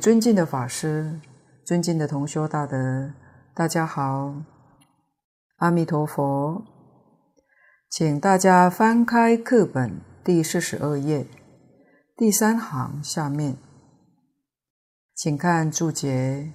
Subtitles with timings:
[0.00, 1.20] 尊敬的法师，
[1.62, 3.12] 尊敬的同修大德，
[3.52, 4.34] 大家好，
[5.56, 6.64] 阿弥陀佛，
[7.90, 11.26] 请大家翻开课本第四十二页
[12.16, 13.58] 第三行下面，
[15.14, 16.50] 请看注解：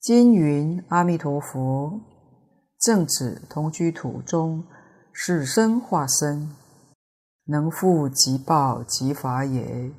[0.00, 2.00] 经云阿弥陀佛，
[2.80, 4.64] 正指同居土中
[5.12, 6.56] 是身化身，
[7.44, 9.90] 能复即报即法也。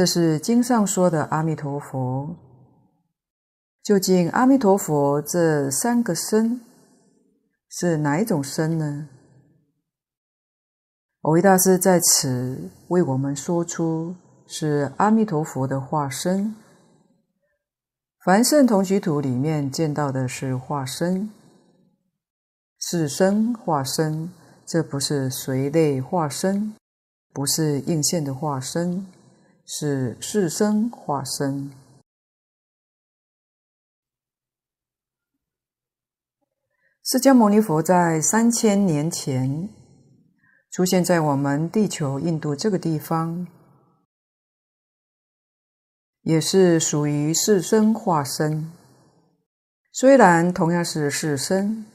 [0.00, 2.34] 这是经上说的阿弥陀佛。
[3.82, 6.62] 究竟阿弥陀佛这三个身
[7.68, 9.10] 是哪一种身呢？
[11.20, 14.16] 蕅益大师在此为我们说出
[14.46, 16.54] 是阿弥陀佛的化身。
[18.24, 21.28] 凡圣同居土里面见到的是化身，
[22.78, 24.32] 是身化身，
[24.64, 26.74] 这不是随类化身，
[27.34, 29.06] 不是应现的化身。
[29.72, 31.70] 是是身化身。
[37.04, 39.68] 释迦牟尼佛在三千年前
[40.72, 43.46] 出现在我们地球印度这个地方，
[46.22, 48.72] 也是属于是身化身。
[49.92, 51.86] 虽然同样是是身，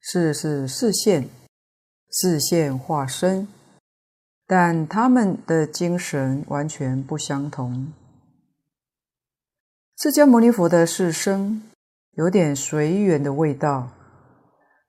[0.00, 1.28] 是是示现，
[2.10, 3.46] 示现化身。
[4.46, 7.92] 但他们的精神完全不相同。
[9.98, 11.62] 释迦牟尼佛的是生
[12.12, 13.88] 有点随缘的味道，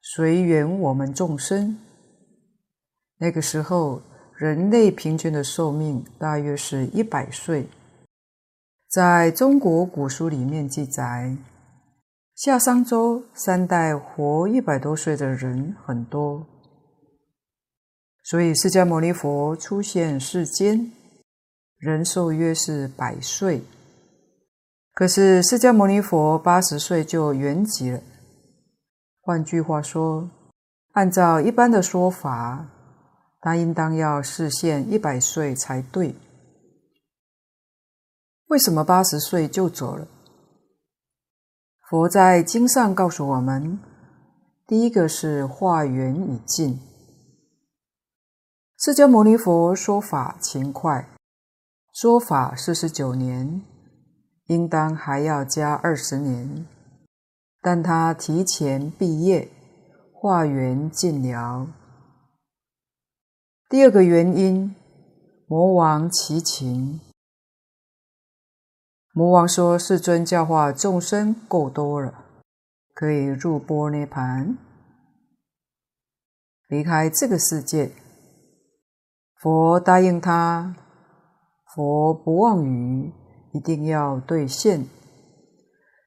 [0.01, 1.77] 随缘我们众生。
[3.17, 4.01] 那个时候，
[4.35, 7.67] 人类平均的寿命大约是一百岁。
[8.87, 11.35] 在中国古书里面记载，
[12.35, 16.45] 夏商周三代活一百多岁的人很多。
[18.29, 20.91] 所以，释迦牟尼佛出现世间，
[21.77, 23.63] 人寿约是百岁。
[24.93, 28.01] 可是，释迦牟尼佛八十岁就圆寂了。
[29.21, 30.29] 换句话说，
[30.91, 32.67] 按照一般的说法，
[33.39, 36.13] 他应当要示现一百岁才对。
[38.47, 40.05] 为什么八十岁就走了？
[41.89, 43.79] 佛在经上告诉我们，
[44.67, 46.77] 第一个是化缘已尽。
[48.79, 51.09] 释迦牟尼佛说法勤快，
[51.91, 53.63] 说法四十九年，
[54.45, 56.67] 应当还要加二十年，
[57.59, 59.49] 但他提前毕业，
[60.13, 61.67] 化缘尽了。
[63.67, 64.75] 第二个原因，
[65.47, 67.01] 魔王祈请，
[69.11, 72.25] 魔王说世尊教化众生够多了，
[72.93, 74.55] 可以入般涅盘，
[76.67, 77.91] 离开这个世界。
[79.47, 80.75] 佛答应他，
[81.73, 83.13] 佛不妄语，
[83.53, 84.85] 一定要兑现。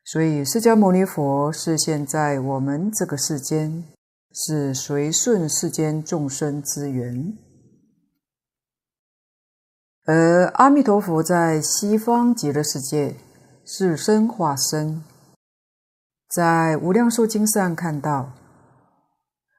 [0.04, 3.82] 所以，释迦牟尼佛是现在我们这个世间，
[4.30, 7.32] 是随顺世间众生之缘。
[10.04, 13.16] 而阿弥陀佛在西方极乐世界
[13.64, 15.02] 是身化身，
[16.28, 18.32] 在无量寿经上看到，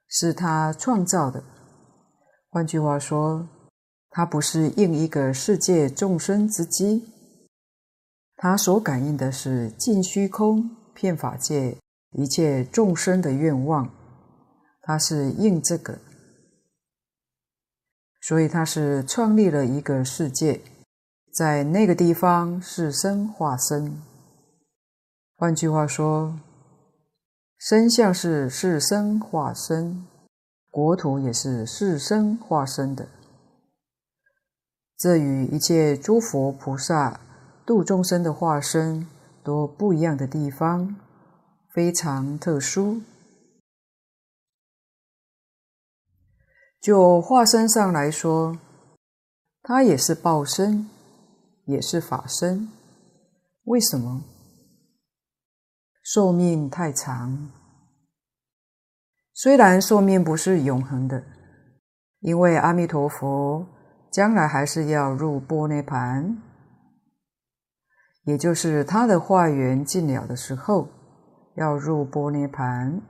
[0.07, 1.43] 是他创造的。
[2.51, 3.47] 换句话说，
[4.13, 7.05] 他不是应一个世界众生之机，
[8.35, 11.77] 他所感应的是尽虚空遍法界
[12.11, 13.89] 一切众生的愿望，
[14.81, 15.97] 他是应这个，
[18.21, 20.59] 所以他是创立了一个世界，
[21.33, 23.97] 在那个地方是身化身。
[25.37, 26.37] 换句话说，
[27.57, 30.05] 身相是是身化身，
[30.69, 33.07] 国土也是是身化身的。
[35.01, 37.19] 这与一切诸佛菩萨
[37.65, 39.07] 度众生的化身
[39.43, 40.95] 都不一样的地方，
[41.73, 43.01] 非常特殊。
[46.79, 48.59] 就化身上来说，
[49.63, 50.87] 它也是报身，
[51.65, 52.69] 也是法身。
[53.63, 54.21] 为什么？
[56.03, 57.49] 寿命太长。
[59.33, 61.23] 虽然寿命不是永恒的，
[62.19, 63.65] 因为阿弥陀佛。
[64.11, 66.37] 将来还是要入般涅盘，
[68.25, 70.89] 也就是他的化缘尽了的时候，
[71.55, 73.01] 要入般涅盘。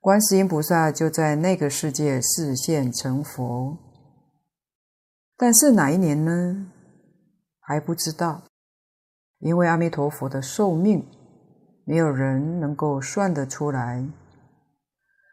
[0.00, 3.78] 观世音菩萨就在那个世界示现成佛，
[5.36, 6.66] 但是哪一年呢？
[7.58, 8.42] 还不知道，
[9.38, 11.06] 因为阿弥陀佛的寿命，
[11.84, 14.06] 没有人能够算得出来，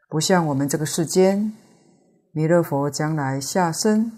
[0.08, 1.52] 不像我们这个世间。
[2.38, 4.12] 弥勒佛将来下生，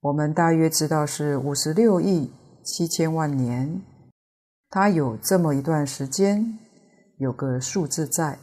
[0.00, 2.32] 我们大约知道是五十六亿
[2.64, 3.80] 七千万年，
[4.68, 6.58] 他有这么一段时间，
[7.18, 8.40] 有个数字在。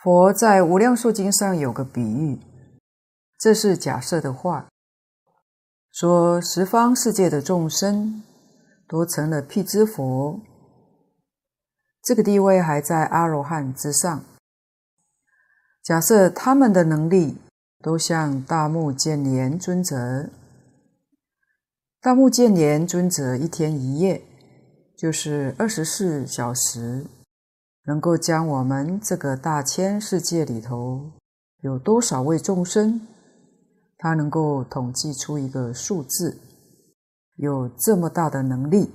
[0.00, 2.38] 佛在《无量寿经》上有个比喻，
[3.36, 4.68] 这是假设的话，
[5.90, 8.22] 说十方世界的众生
[8.86, 10.40] 都成了辟支佛，
[12.06, 14.22] 这个地位还在阿罗汉之上。
[15.82, 17.36] 假设他们的能力
[17.82, 20.30] 都像大目犍连尊者，
[22.00, 24.22] 大目犍连尊者一天一夜
[24.96, 27.04] 就是二十四小时，
[27.86, 31.10] 能够将我们这个大千世界里头
[31.62, 33.00] 有多少位众生，
[33.98, 36.38] 他能够统计出一个数字，
[37.34, 38.92] 有这么大的能力。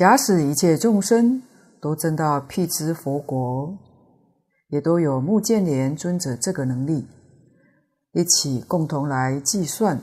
[0.00, 1.42] 假使一切众生
[1.78, 3.76] 都证到辟支佛国。
[4.68, 7.06] 也都有目犍连尊者这个能力，
[8.12, 10.00] 一起共同来计算，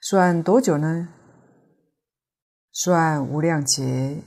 [0.00, 1.08] 算多久呢？
[2.70, 4.22] 算无量劫，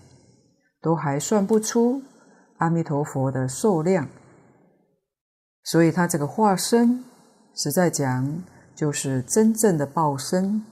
[0.81, 2.02] 都还算不出
[2.58, 4.10] 阿弥陀佛的寿量。
[5.64, 7.06] 所以他这个化身，
[7.56, 8.44] 实在讲
[8.76, 10.66] 就是真正的报身，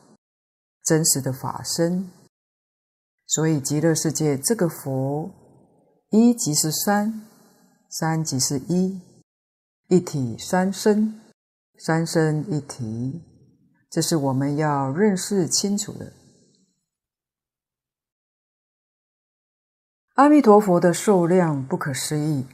[0.83, 2.09] 真实的法身。
[3.27, 5.29] 所以极乐世界这个佛，
[6.09, 7.21] 一即是三。
[7.89, 8.99] 三即是一，
[9.87, 11.21] 一体三身，
[11.79, 13.23] 三身一体，
[13.89, 16.11] 这是我们要认识清楚的。
[20.15, 22.45] 阿弥陀佛的寿量不可思议，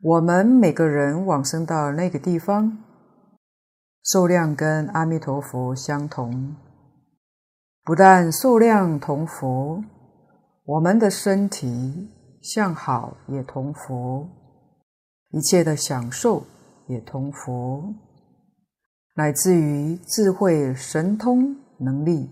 [0.00, 2.82] 我们每个人往生到那个地方，
[4.02, 6.56] 寿量跟阿弥陀佛相同，
[7.90, 9.82] 不但数量同佛，
[10.62, 11.66] 我们的身体。
[12.40, 14.26] 向好也同佛，
[15.30, 16.46] 一切的享受
[16.86, 17.82] 也同佛，
[19.16, 22.30] 乃至于智慧神通能力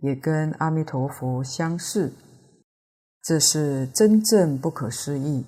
[0.00, 2.14] 也跟阿弥陀佛相似，
[3.20, 5.44] 这是真正不可思议，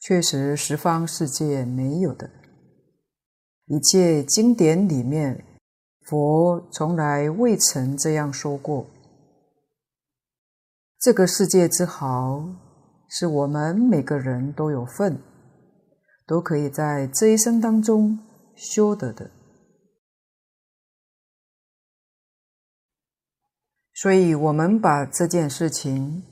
[0.00, 2.30] 确实十方世界没有的。
[3.66, 5.44] 一切经典里面，
[6.04, 8.86] 佛从来未曾这样说过。
[11.00, 12.46] 这个世界之好，
[13.08, 15.18] 是我们每个人都有份，
[16.26, 18.18] 都可以在这一生当中
[18.54, 19.30] 修得的。
[23.94, 26.22] 所以，我们把这件事情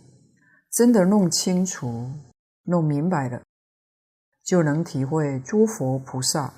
[0.70, 2.10] 真的弄清楚、
[2.64, 3.42] 弄明白了，
[4.44, 6.52] 就能体会诸佛菩萨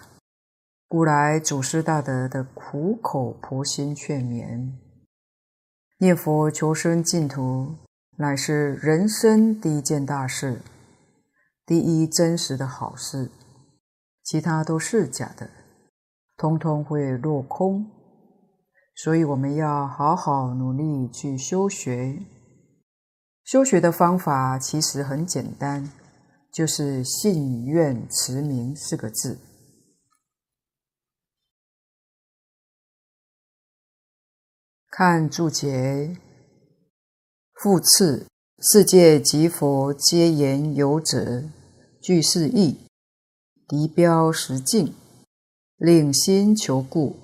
[0.95, 4.75] 古来祖师大德的苦口婆心劝勉，
[5.99, 7.75] 念佛求生净土。
[8.19, 10.61] 乃是人生第一件大事，
[11.67, 13.29] 第一真实的好事，
[14.23, 15.51] 其他都是假的，
[16.37, 17.91] 通通会落空。
[18.95, 22.23] 所以我们要好好努力去修学。
[23.43, 25.91] 修学的方法其实很简单，
[26.53, 29.37] 就是信愿持名四个字。
[34.97, 36.17] 看注解。
[37.53, 38.27] 复次，
[38.61, 41.43] 世界及佛皆言有者，
[42.01, 42.79] 具是义，
[43.67, 44.95] 敌标实境，
[45.79, 47.17] 令心求故，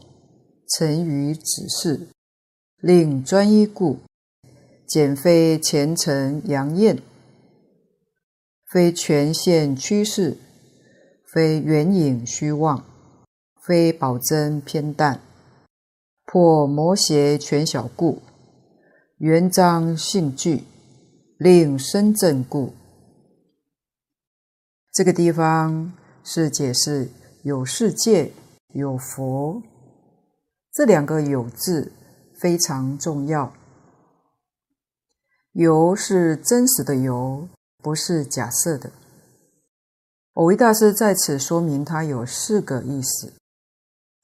[0.69, 2.09] 成于此事；
[2.81, 4.01] 令专一故，
[4.85, 7.01] 简非前尘扬焰，
[8.67, 10.37] 非权现趋势，
[11.33, 12.85] 非缘影虚妄，
[13.65, 15.21] 非宝真偏淡，
[16.33, 18.23] 破魔邪权小故。
[19.19, 20.63] 圆彰性具，
[21.37, 22.73] 令身正故。
[24.93, 27.09] 这个地方是解释
[27.43, 28.31] 有世界、
[28.75, 29.61] 有佛
[30.73, 31.91] 这两个“有”字
[32.41, 33.53] 非常重要。
[35.51, 37.49] 有是真实的有，
[37.83, 38.93] 不是假设的。
[40.33, 43.33] 蕅益大师在此说明，它有四个意思，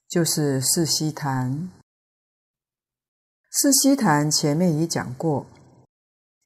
[0.07, 1.69] 就是四悉檀。
[3.49, 5.47] 四悉檀前面已讲过，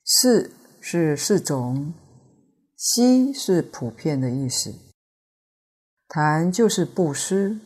[0.05, 1.93] 四是四种，
[2.77, 4.73] 悉是普遍的意思，
[6.07, 7.59] 檀就是布施，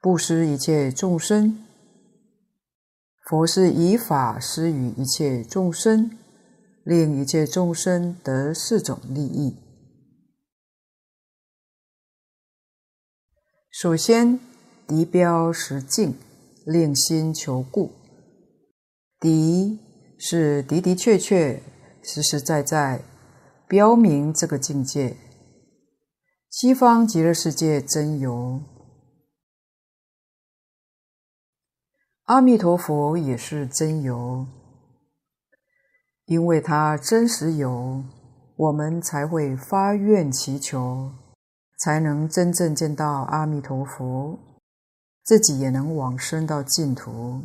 [0.00, 1.64] 布施一切众生，
[3.24, 6.18] 佛是以法施与一切众生，
[6.82, 9.56] 令一切众生得四种利益。
[13.70, 14.40] 首先，
[14.88, 16.16] 敌标实境，
[16.64, 17.92] 令心求故。
[19.24, 19.80] 的
[20.18, 21.62] 是的的确确、
[22.02, 23.02] 实实在在
[23.66, 25.16] 标明这个境界，
[26.50, 28.60] 西方极乐世界真有，
[32.24, 34.46] 阿弥陀佛也是真有，
[36.26, 38.04] 因为他真实有，
[38.56, 41.10] 我们才会发愿祈求，
[41.78, 44.38] 才能真正见到阿弥陀佛，
[45.24, 47.40] 自己也能往生到净土。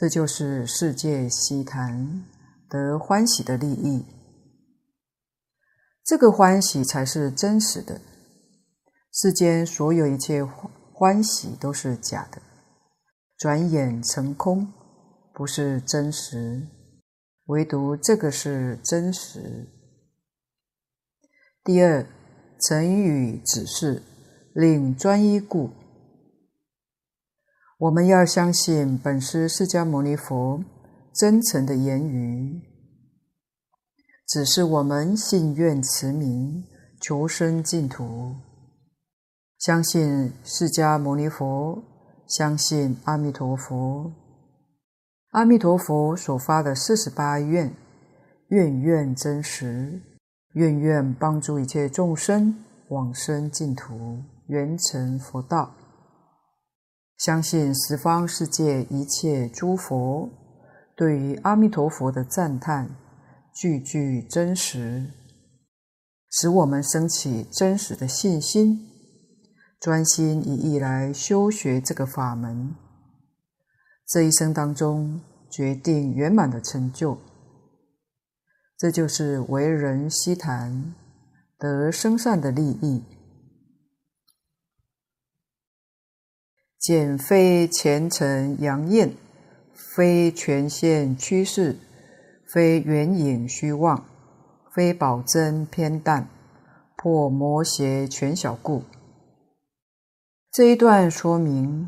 [0.00, 2.24] 这就是世界悉谈
[2.70, 4.06] 得欢喜的利益，
[6.02, 8.00] 这个欢喜才是真实的。
[9.12, 12.40] 世间所有一切欢喜都是假的，
[13.36, 14.72] 转眼成空，
[15.34, 16.66] 不是真实。
[17.48, 19.68] 唯独这个是真实。
[21.62, 22.06] 第二，
[22.58, 24.02] 成语指示，
[24.54, 25.68] 令专一故。
[27.80, 30.62] 我们要相信本师释迦牟尼佛
[31.14, 32.60] 真诚的言语，
[34.28, 36.62] 只是我们信愿慈名，
[37.00, 38.36] 求生净土。
[39.58, 41.82] 相信释迦牟尼佛，
[42.28, 44.12] 相信阿弥陀佛。
[45.30, 47.74] 阿弥陀佛所发的四十八愿，
[48.48, 50.02] 愿愿真实，
[50.52, 55.74] 愿愿帮助一切众生往生净土，圆成佛道。
[57.20, 60.30] 相信十方世界一切诸佛
[60.96, 62.96] 对于阿弥陀佛的赞叹，
[63.52, 65.10] 句句真实，
[66.30, 68.88] 使我们升起真实的信心。
[69.78, 72.74] 专心一意来修学这个法门，
[74.06, 77.18] 这一生当中决定圆满的成就。
[78.78, 80.94] 这就是为人希谈
[81.58, 83.04] 得生善的利益。
[86.80, 89.14] 简非前尘扬艳，
[89.74, 91.76] 非权限趋势，
[92.50, 94.06] 非缘影虚妄，
[94.74, 96.26] 非宝珍偏淡，
[96.96, 98.84] 破魔邪全小故。
[100.50, 101.86] 这一段说明，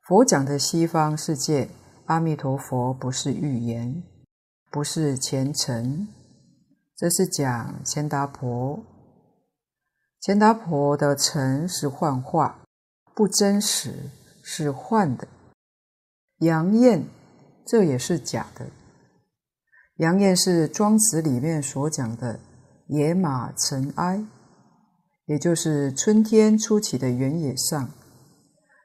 [0.00, 1.68] 佛讲的西方世界，
[2.06, 4.02] 阿弥陀佛不是预言，
[4.70, 6.08] 不是虔诚，
[6.96, 8.82] 这是讲干达婆。
[10.26, 12.63] 干达婆的诚是幻化，
[13.14, 14.10] 不真实，
[14.42, 15.28] 是幻的。
[16.38, 17.06] 扬艳，
[17.66, 18.66] 这也是假的。
[19.96, 22.40] 扬艳是庄子里面所讲的
[22.88, 24.24] 野马尘埃。
[25.26, 27.88] 也就是春天初起的原野上，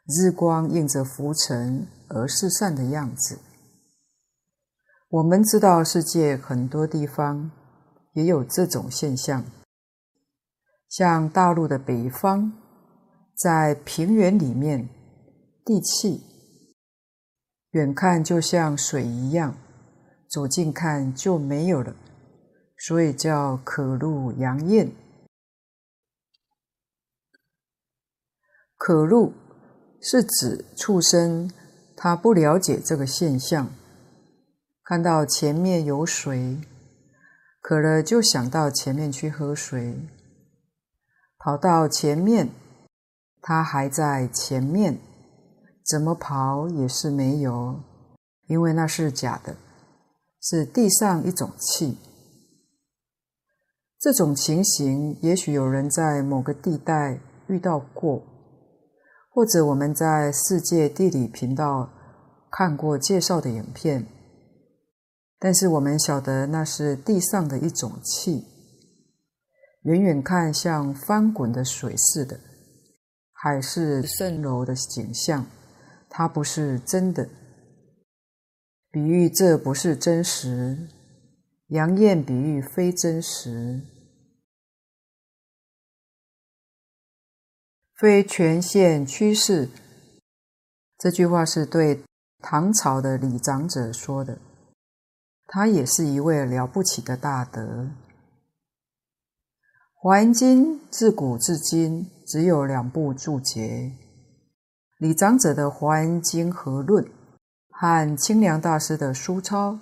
[0.05, 3.39] 日光映着浮尘而四散的样子。
[5.09, 7.51] 我们知道世界很多地方
[8.13, 9.43] 也有这种现象，
[10.87, 12.53] 像大陆的北方，
[13.39, 14.89] 在平原里面，
[15.63, 16.21] 地气
[17.71, 19.55] 远看就像水一样，
[20.29, 21.95] 走近看就没有了，
[22.77, 24.91] 所以叫可入扬艳。
[28.75, 29.31] 可入
[30.01, 31.49] 是指畜生，
[31.95, 33.71] 他不了解这个现象，
[34.83, 36.57] 看到前面有水，
[37.61, 39.95] 渴了就想到前面去喝水，
[41.37, 42.49] 跑到前面，
[43.41, 44.99] 他还在前面，
[45.85, 47.79] 怎么跑也是没有，
[48.47, 49.55] 因为那是假的，
[50.41, 51.97] 是地上一种气。
[53.99, 58.23] 这种情形，也许有人在某个地带遇到过。
[59.31, 61.89] 或者我们在世界地理频道
[62.51, 64.05] 看过介绍的影片，
[65.37, 68.45] 但是我们晓得那是地上的一种气，
[69.83, 72.39] 远远看像翻滚的水似的，
[73.41, 75.45] 海市蜃楼的景象，
[76.09, 77.29] 它不是真的。
[78.91, 80.89] 比喻这不是真实，
[81.67, 83.79] 扬艳比喻非真实。
[87.95, 89.69] 非权限趋势，
[90.97, 92.03] 这句话是对
[92.39, 94.37] 唐朝的李长者说的。
[95.47, 97.61] 他也是一位了不起的大德。
[100.01, 103.91] 《华严经》自古至今只有两部注解：
[104.97, 107.03] 李长者的《华严经合论》
[107.69, 109.77] 和清凉大师的书钞。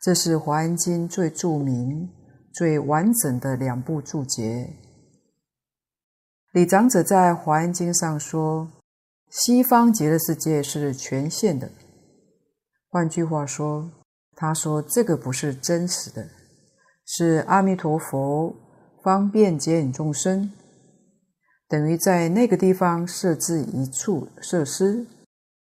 [0.00, 2.08] 这是《华严经》最著名、
[2.54, 4.74] 最完整的两部注解。
[6.52, 8.70] 李长者在《华严经》上说
[9.28, 11.70] ：“西方极乐世界是权限的。”
[12.88, 13.90] 换句话说，
[14.34, 16.26] 他说这个不是真实的，
[17.04, 18.56] 是阿弥陀佛
[19.02, 20.52] 方便接引众生，
[21.68, 25.06] 等于在那个地方设置一处设施，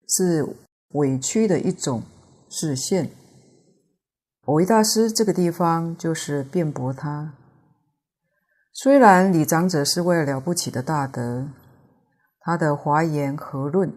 [0.08, 0.46] 是
[0.90, 2.02] 委屈的一种
[2.48, 3.10] 示现。
[4.44, 7.34] 蕅益大师这个地方就是辩驳他。
[8.72, 11.48] 虽然李长者是位了不起的大德，
[12.40, 13.88] 他的《华严和论》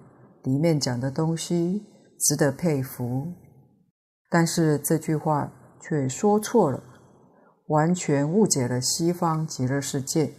[0.44, 1.84] 里面讲的东西
[2.20, 3.34] 值得佩服，
[4.30, 6.84] 但是这句话却说错了，
[7.68, 10.34] 完全误解了西方极乐世界。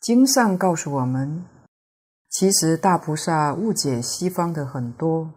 [0.00, 1.44] 经上告诉我们，
[2.28, 5.32] 其实大菩萨误解西方的很多，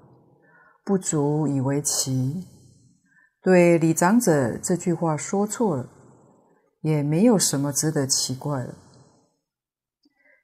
[0.83, 2.45] 不足以为奇。
[3.41, 5.89] 对李长者这句话说错了，
[6.81, 8.75] 也没有什么值得奇怪的，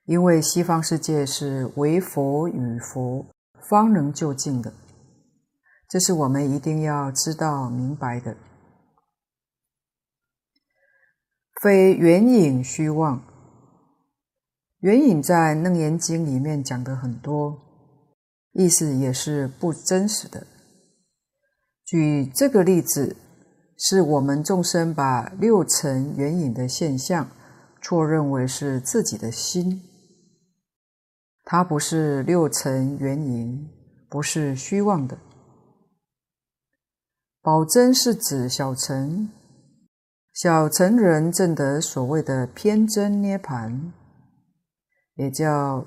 [0.05, 3.25] 因为西方世界是唯佛与佛
[3.69, 4.73] 方能就近的，
[5.89, 8.37] 这是我们一定要知道明白的，
[11.65, 13.23] 非缘影虚妄。
[14.81, 17.59] 缘影在《楞严经》里面讲的很多，
[18.51, 20.45] 意思也是不真实的。
[21.83, 23.17] 举这个例子，
[23.79, 27.27] 是我们众生把六尘缘影的现象
[27.81, 29.81] 错认为是自己的心，
[31.43, 33.67] 它不是六尘缘影，
[34.07, 35.17] 不是虚妄的。
[37.41, 39.31] 宝真是指小乘，
[40.35, 43.93] 小乘人证得所谓的偏真涅盘，
[45.13, 45.85] 也叫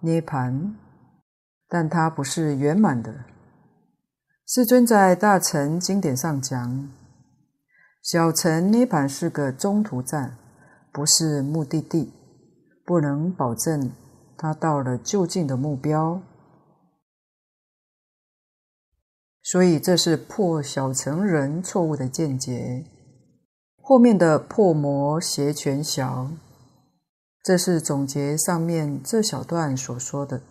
[0.00, 0.74] 涅盘，
[1.68, 3.26] 但它不是圆满的。
[4.46, 6.88] 世尊在大乘经典上讲，
[8.02, 10.38] 小乘涅盘是个中途站，
[10.90, 12.10] 不是目的地，
[12.86, 13.92] 不能保证
[14.38, 16.22] 他到了就近的目标。
[19.42, 22.86] 所以这是破小乘人错误的见解。
[23.90, 26.30] 后面的破魔邪权小，
[27.42, 30.42] 这是总结上面这小段所说的。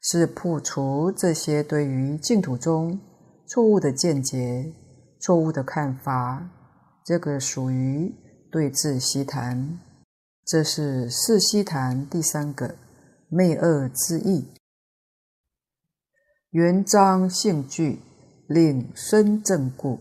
[0.00, 3.00] 是破除这些对于净土中
[3.48, 4.72] 错误的见解、
[5.18, 6.48] 错误的看法，
[7.04, 8.14] 这个属于
[8.52, 9.80] 对治习谈。
[10.46, 12.76] 这是四悉谈第三个
[13.28, 14.46] 昧恶之意。
[16.50, 17.98] 缘彰性具，
[18.46, 19.98] 令身正故。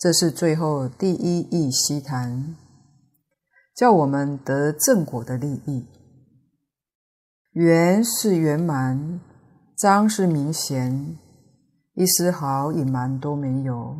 [0.00, 2.56] 这是最后第一义悉谈，
[3.76, 5.84] 叫我们得正果的利益。
[7.52, 9.20] 圆是圆满，
[9.76, 11.18] 彰是明显，
[11.92, 13.94] 一丝毫隐瞒都没有。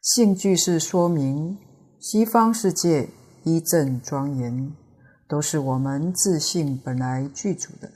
[0.00, 1.56] 性具是说明
[2.00, 3.08] 西方世界
[3.44, 4.74] 一正庄严，
[5.28, 7.88] 都是我们自性本来具足的，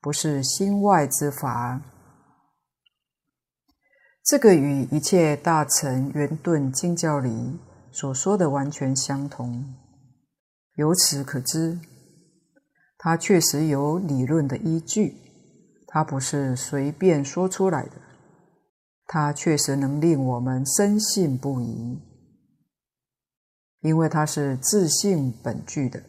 [0.00, 1.82] 不是心外之法。
[4.24, 7.58] 这个与一切大乘圆顿经教里
[7.92, 9.74] 所说的完全相同。
[10.76, 11.78] 由此可知。
[12.96, 15.14] 它确实有理论的依据，
[15.86, 18.00] 它不是随便说出来的，
[19.04, 22.00] 它确实能令我们深信不疑，
[23.82, 26.02] 因为它是自信本具的。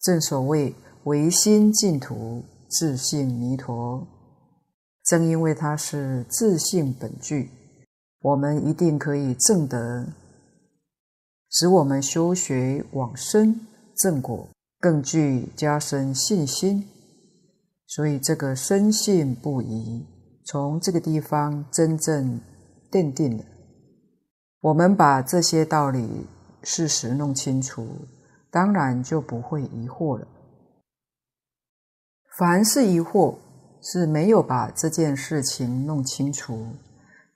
[0.00, 4.17] 正所谓唯心净土，自信弥陀。
[5.08, 7.50] 正因为它是自性本具，
[8.20, 10.06] 我们一定可以证得，
[11.50, 13.60] 使我们修学往生
[13.96, 14.48] 正果。
[14.80, 16.86] 更具加深信心，
[17.88, 20.06] 所以这个深信不疑，
[20.44, 22.40] 从这个地方真正
[22.88, 23.44] 奠定了。
[24.60, 26.28] 我们把这些道理
[26.62, 27.88] 事实弄清楚，
[28.52, 30.28] 当然就不会疑惑了。
[32.38, 33.34] 凡是疑惑，
[33.80, 36.66] 是没有把这件事情弄清楚，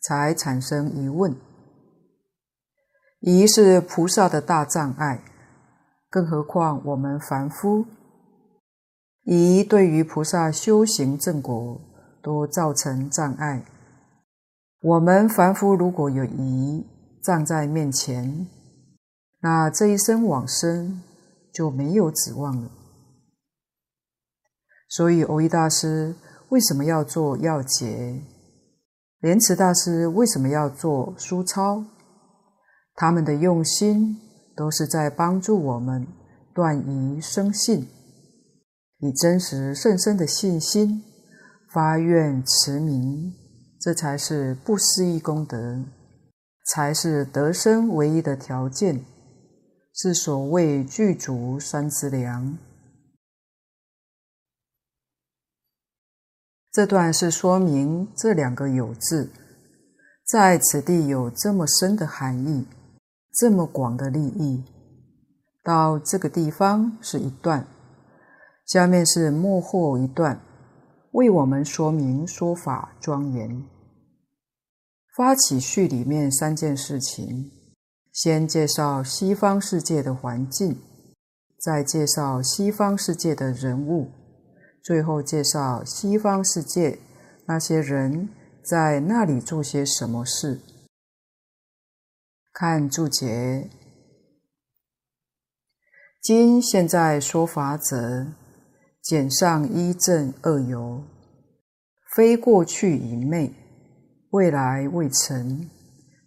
[0.00, 1.35] 才产生疑问。
[3.20, 5.22] 疑是菩萨的大障碍。
[6.11, 7.87] 更何况我们凡夫，
[9.24, 11.81] 疑对于菩萨修行正果
[12.22, 13.64] 都造成障碍。
[14.83, 16.85] 我们凡夫如果有疑
[17.22, 18.46] 站在面前，
[19.40, 21.00] 那这一生往生
[21.50, 22.70] 就没有指望了。
[24.88, 26.14] 所以，蕅益大师
[26.53, 28.23] 为什么要做要解？
[29.21, 31.85] 莲池大师为什么要做书抄？
[32.95, 34.19] 他们的用心。
[34.55, 36.07] 都是在帮助我们
[36.55, 37.88] 断疑生信，
[38.99, 41.03] 以真实甚深的信心
[41.73, 43.33] 发愿持名，
[43.81, 45.83] 这才是不思议功德，
[46.67, 49.03] 才是得生唯一的条件，
[49.95, 52.59] 是所谓具足三资粮。
[56.72, 59.30] 这段是说明这两个有字
[60.24, 62.66] 在此地有这么深的含义。
[63.35, 64.62] 这么广的利益，
[65.62, 67.66] 到这个地方是一段，
[68.66, 70.38] 下面是末后一段，
[71.12, 73.64] 为我们说明说法庄严。
[75.16, 77.50] 发起序里面三件事情，
[78.12, 80.76] 先介绍西方世界的环境，
[81.58, 84.11] 再介绍西方世界的人物，
[84.83, 86.99] 最后介绍西方世界
[87.47, 88.29] 那些人
[88.64, 90.61] 在那里做些什么事。
[92.53, 93.71] 看注解，
[96.21, 98.27] 今现在说法者，
[99.01, 101.03] 简上一正二有，
[102.14, 103.55] 非过去已昧，
[104.31, 105.71] 未来未成。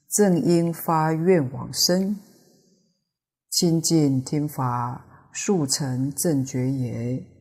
[0.09, 2.17] 正应发愿往生，
[3.49, 7.34] 亲近听法，速成正觉也。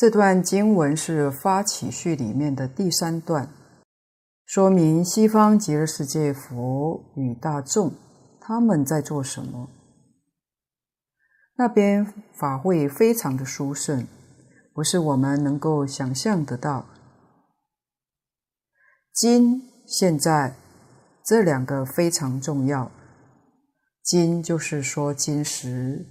[0.00, 3.50] 这段经文是发起序里面的第三段，
[4.46, 7.92] 说明西方极乐世界佛与大众
[8.40, 9.68] 他们在做什么。
[11.56, 14.08] 那边法会非常的殊胜，
[14.72, 16.86] 不是我们能够想象得到。
[19.12, 20.54] 今现在
[21.26, 22.90] 这两个非常重要。
[24.02, 26.06] 今就是说今时，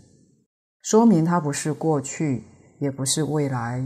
[0.80, 2.44] 说明它不是过去，
[2.80, 3.86] 也不是未来。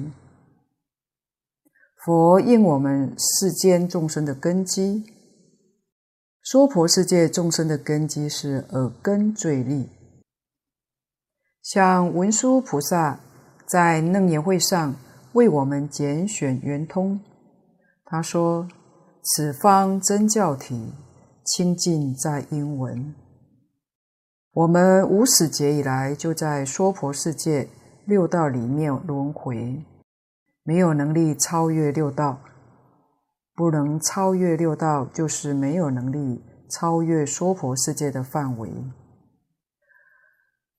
[2.04, 5.04] 佛应我们世间众生的根基，
[6.42, 9.90] 娑婆世界众生的根基是耳根最利。
[11.62, 13.20] 像文殊菩萨
[13.66, 14.96] 在楞严会上
[15.34, 17.20] 为我们拣选圆通，
[18.06, 18.68] 他说。
[19.26, 20.94] 此方真教体，
[21.46, 23.16] 清净在音闻。
[24.52, 27.70] 我们无始劫以来就在娑婆世界
[28.06, 29.84] 六道里面轮回，
[30.64, 32.40] 没有能力超越六道，
[33.56, 38.70] 不能超越六道，就是没有能力超越娑婆世界的范围。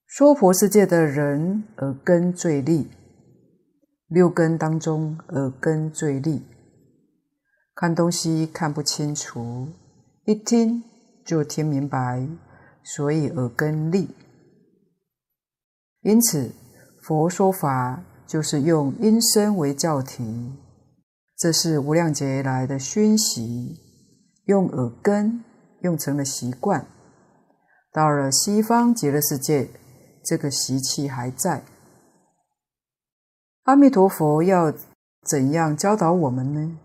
[0.07, 2.89] 娑婆世界的人耳根最利，
[4.07, 6.45] 六根当中耳根最利。
[7.73, 9.67] 看东西看不清楚，
[10.25, 10.83] 一听
[11.25, 12.25] 就听明白，
[12.83, 14.15] 所以耳根利。
[16.01, 16.51] 因此，
[17.05, 20.55] 佛说法就是用音声为教体，
[21.37, 23.79] 这是无量劫来的熏习，
[24.45, 25.43] 用耳根
[25.81, 26.87] 用成了习惯。
[27.91, 29.69] 到了西方极乐世界，
[30.23, 31.61] 这个习气还在。
[33.65, 34.73] 阿弥陀佛要
[35.21, 36.79] 怎样教导我们呢？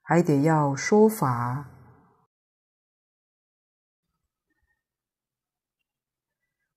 [0.00, 1.68] 还得要说法。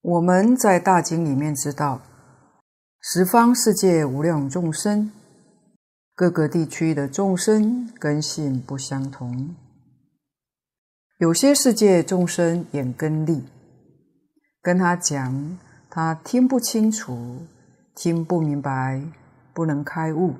[0.02, 2.00] 我们在大经里面知道，
[3.00, 5.12] 十方世界无量众生，
[6.16, 9.54] 各个地区的众生根性不相同。
[11.18, 13.44] 有些世界众生眼根利，
[14.60, 15.56] 跟他讲，
[15.88, 17.38] 他听不清楚，
[17.94, 19.00] 听不明白，
[19.54, 20.34] 不能开悟。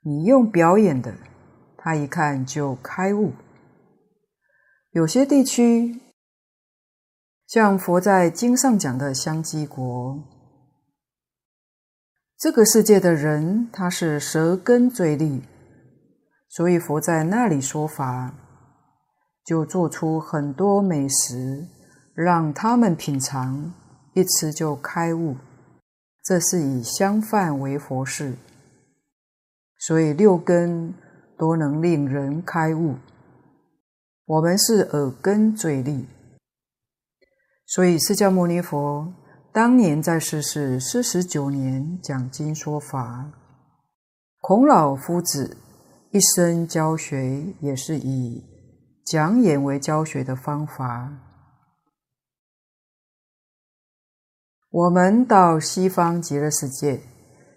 [0.00, 1.14] 你用表演的。
[1.84, 3.32] 他一看就开悟。
[4.92, 6.00] 有些地区，
[7.52, 10.18] 像佛在经上讲的香积国，
[12.38, 15.42] 这个世界的人他是舌根最利，
[16.48, 18.32] 所以佛在那里说法，
[19.44, 21.68] 就做出很多美食，
[22.14, 23.74] 让他们品尝，
[24.14, 25.36] 一吃就开悟。
[26.24, 28.34] 这是以香饭为佛事，
[29.78, 30.94] 所以六根。
[31.38, 32.94] 都能令人开悟。
[34.26, 36.06] 我们是耳根最利，
[37.66, 39.12] 所以释迦牟尼佛
[39.52, 43.30] 当年在世是四十九年讲经说法。
[44.40, 45.56] 孔老夫子
[46.10, 48.44] 一生教学也是以
[49.06, 51.12] 讲演为教学的方法。
[54.70, 57.00] 我们到西方极乐世界，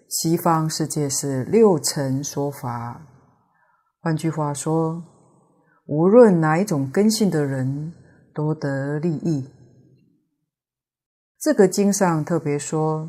[0.08, 3.00] 西方世界是六层说法。
[4.00, 5.02] 换句话说，
[5.86, 7.92] 无论哪一种根性的人
[8.34, 9.50] 都得利益。
[11.38, 13.08] 这个经上特别说，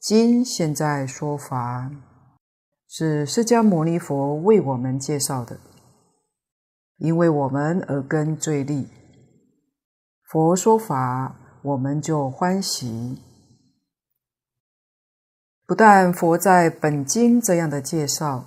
[0.00, 1.90] 今现在说法，
[2.88, 5.60] 是释迦牟尼佛为我们介绍的，
[6.96, 8.88] 因为我们耳根最利，
[10.30, 13.22] 佛说法我们就欢喜。
[15.66, 18.46] 不但佛在本经这样的介绍。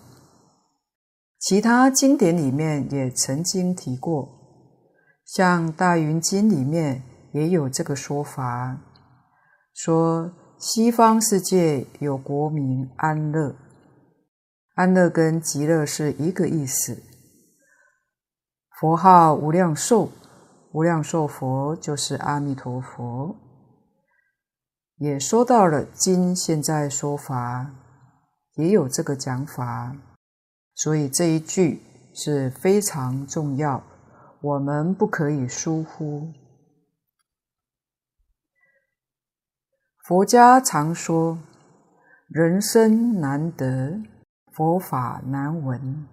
[1.38, 4.28] 其他经典里面也曾经提过，
[5.24, 8.80] 像《大云经》里面也有这个说法，
[9.76, 13.54] 说西方世界有国名安乐，
[14.76, 17.04] 安乐跟极乐是一个意思。
[18.80, 20.10] 佛号无量寿，
[20.72, 23.36] 无量寿佛就是阿弥陀佛。
[24.96, 27.70] 也说到了今现在说法，
[28.56, 29.94] 也有这个讲法。
[30.74, 31.82] 所以这一句
[32.14, 33.84] 是非常重要、
[34.42, 36.32] 我们不可以疏忽。
[40.08, 41.40] 佛家常说，
[42.28, 44.04] 人生难得，
[44.54, 46.06] 佛法难闻。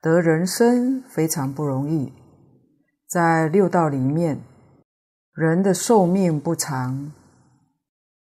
[0.00, 2.14] 得人生非常不容易，
[3.06, 4.40] 在六道里面，
[5.34, 7.12] 人的寿命不长，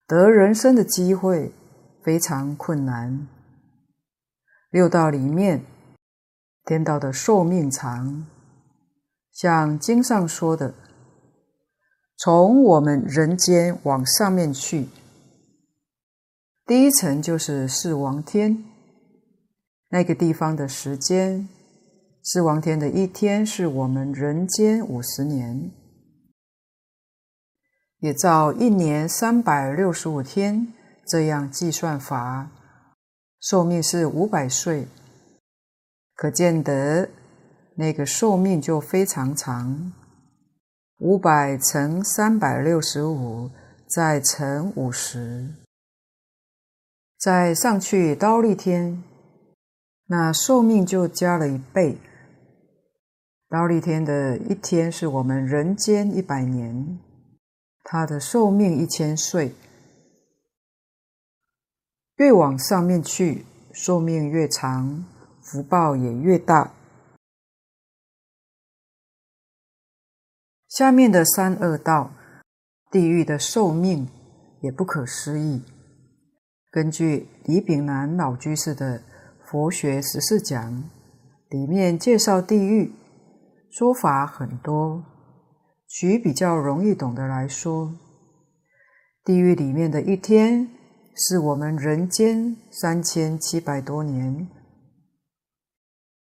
[0.08, 1.52] 得人生的机会
[2.02, 3.28] 非常困难。
[4.70, 5.66] 六道里面，
[6.64, 8.26] 天道的寿命长，
[9.30, 10.74] 像经上说的。
[12.17, 14.88] 从我们人间往上面去，
[16.65, 18.63] 第一层就是四王天。
[19.89, 21.47] 那个地方的时间，
[22.23, 25.71] 四王天的一天是我们人间五十年，
[27.99, 30.73] 也照一年三百六十五天
[31.06, 32.49] 这样计算法，
[33.39, 34.88] 寿命是五百岁，
[36.15, 37.08] 可见得
[37.75, 39.93] 那个寿命就非常长。
[41.00, 43.52] 五百乘三百六十五，
[43.88, 45.54] 再乘五十，
[47.20, 49.04] 再上去忉利天，
[50.08, 52.00] 那寿命就加了一倍。
[53.48, 56.98] 忉利天的一天是我们人间一百年，
[57.84, 59.54] 它的寿命一千岁。
[62.16, 65.06] 越往上面去，寿命越长，
[65.44, 66.72] 福报也越大。
[70.78, 72.12] 下面的三恶道，
[72.92, 74.08] 地狱的寿命
[74.62, 75.63] 也不可思议。
[76.70, 79.00] 根据李炳南老居士的
[79.44, 80.72] 《佛学十四讲》，
[81.50, 82.94] 里面介绍地狱，
[83.72, 85.04] 说法很多。
[85.88, 87.92] 举比较容易懂的来说，
[89.24, 90.70] 地狱里面的一天，
[91.16, 94.48] 是我们人间三千七百多年。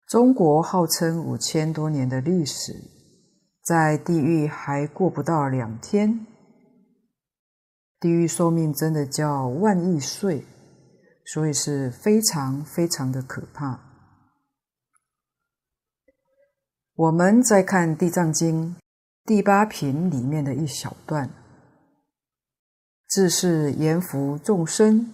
[0.05, 2.92] 中国号称五千多年的历史。
[3.63, 6.27] 在地狱还过不到两天，
[7.97, 10.45] 地狱寿命真的叫万亿岁，
[11.25, 13.79] 所以是非常非常的可怕。
[16.93, 18.75] 我们再看《地藏经》
[19.23, 21.29] 第八品里面的一小段
[23.07, 25.13] ：“自是阎浮众生，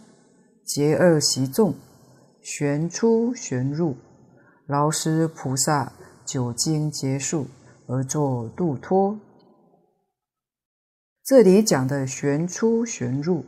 [0.65, 1.75] 结恶习众，
[2.41, 3.95] 旋出旋入，
[4.65, 5.93] 劳师菩萨
[6.25, 7.45] 久经劫数。”
[7.91, 9.19] 而作度脱，
[11.23, 13.43] 这里讲的旋出旋入，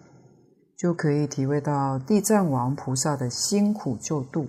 [0.76, 4.48] 就可以体会到地藏王菩萨的辛苦救度。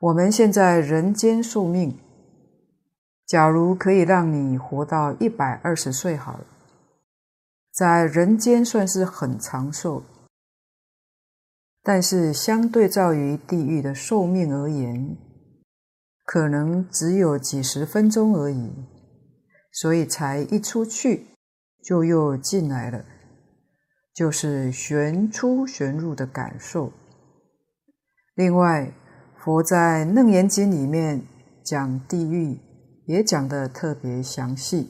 [0.00, 1.96] 我们现在人间寿命，
[3.24, 6.46] 假如可以让你活到一百二十岁好了，
[7.70, 10.02] 在人间算是很长寿，
[11.84, 15.16] 但是相对照于地狱的寿命而言，
[16.32, 18.72] 可能只有几十分钟而已，
[19.70, 21.26] 所以才一出去
[21.84, 23.04] 就又进来了，
[24.14, 26.90] 就是旋出旋入的感受。
[28.34, 28.94] 另外，
[29.44, 31.20] 佛在《楞严经》里面
[31.62, 32.58] 讲地狱，
[33.04, 34.88] 也讲得特别详细，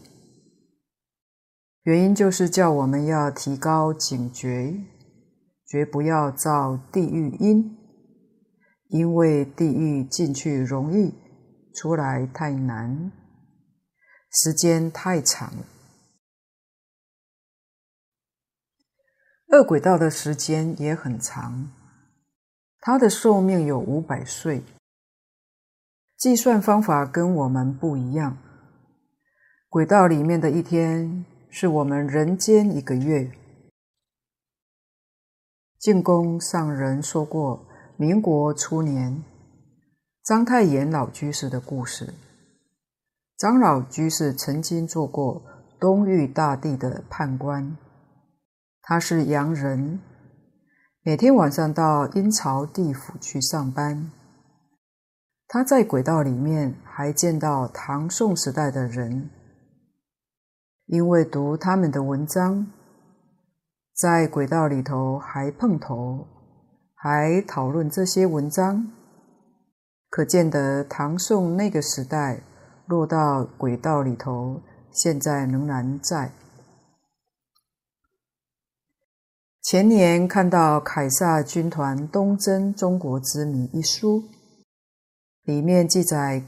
[1.82, 4.76] 原因就是叫我们要提高警觉，
[5.66, 7.76] 绝不要造地狱因，
[8.90, 11.20] 因为地狱进去容易。
[11.74, 13.10] 出来太难，
[14.30, 15.64] 时间太长了。
[19.48, 21.70] 恶鬼道的时间也很长，
[22.80, 24.62] 它的寿命有五百岁，
[26.16, 28.38] 计算方法跟我们不一样。
[29.68, 33.30] 轨道里面的一天，是我们人间一个月。
[35.78, 39.22] 净空上人说过，民国初年。
[40.24, 42.14] 章太炎老居士的故事。
[43.36, 45.42] 张老居士曾经做过
[45.80, 47.76] 东域大地的判官，
[48.82, 49.98] 他是洋人，
[51.02, 54.12] 每天晚上到阴曹地府去上班。
[55.48, 59.28] 他在鬼道里面还见到唐宋时代的人，
[60.86, 62.68] 因为读他们的文章，
[63.92, 66.28] 在鬼道里头还碰头，
[66.94, 68.92] 还讨论这些文章。
[70.12, 72.42] 可见得唐宋那个时代
[72.84, 74.60] 落到鬼道里头，
[74.92, 76.30] 现在仍然在。
[79.62, 84.24] 前年看到凯撒军团东征中国之谜一书，
[85.44, 86.42] 里面记载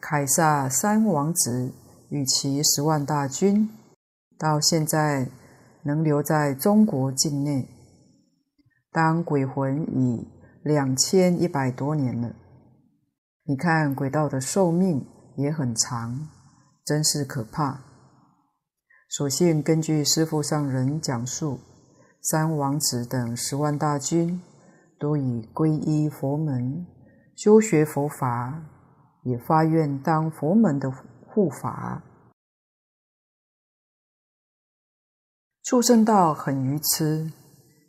[0.00, 1.70] 凯撒三王子
[2.08, 3.70] 与其十万大军，
[4.36, 5.28] 到现在
[5.84, 7.68] 能留在中国境内，
[8.90, 10.26] 当鬼魂已
[10.64, 12.34] 两千一百多年了。
[13.46, 16.28] 你看鬼道的寿命也很长，
[16.82, 17.78] 真是可怕。
[19.10, 21.60] 所幸根据师父上人讲述，
[22.22, 24.40] 三王子等十万大军
[24.98, 26.86] 都已皈依佛门，
[27.36, 28.64] 修学佛法，
[29.24, 32.02] 也发愿当佛门的护法。
[35.62, 37.30] 畜生道很愚痴，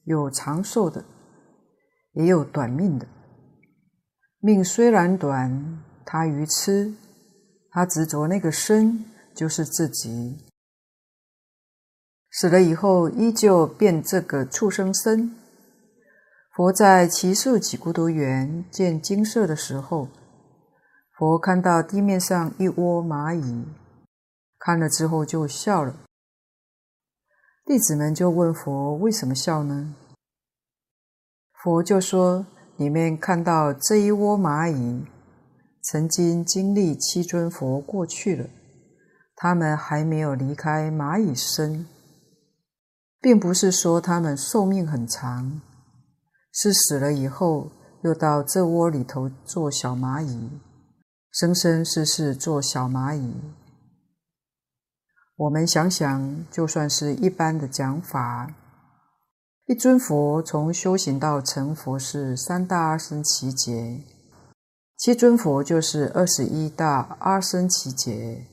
[0.03, 1.05] 有长寿的，
[2.11, 3.07] 也有短命的。
[4.45, 6.93] 命虽然短，他愚痴，
[7.71, 9.03] 他执着那个身
[9.33, 10.37] 就是自己。
[12.29, 15.35] 死了以后，依旧变这个畜生身。
[16.51, 20.09] 佛在奇树几孤独园见精舍的时候，
[21.17, 23.65] 佛看到地面上一窝蚂蚁，
[24.59, 25.95] 看了之后就笑了。
[27.65, 29.95] 弟子们就问佛：“为什么笑呢？”
[31.63, 32.45] 佛就说
[32.77, 35.05] ：“你们看到这一窝蚂蚁，
[35.81, 38.49] 曾经经历七尊佛过去了，
[39.35, 41.87] 他们还没有离开蚂蚁身。”
[43.21, 45.61] 并不是说他们寿命很长，
[46.53, 47.71] 是死了以后
[48.03, 50.49] 又到这窝里头做小蚂蚁，
[51.31, 53.33] 生生世世做小蚂蚁。
[55.37, 58.53] 我们想想，就算是一般的讲法，
[59.67, 64.03] 一尊佛从修行到成佛是三大阿僧祇劫，
[64.95, 68.45] 七尊佛就是二十一大阿僧祇劫，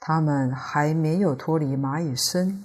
[0.00, 2.64] 他们还没有脱离蚂蚁身。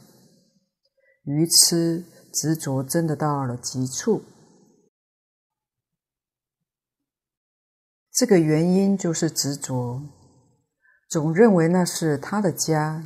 [1.24, 4.24] 愚痴执着真的到了极处，
[8.12, 10.02] 这个原因就是执着，
[11.08, 13.06] 总认为那是他的家，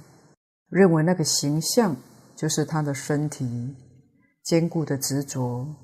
[0.70, 1.98] 认为那个形象
[2.38, 3.76] 就是他的身体，
[4.46, 5.76] 坚固的执着，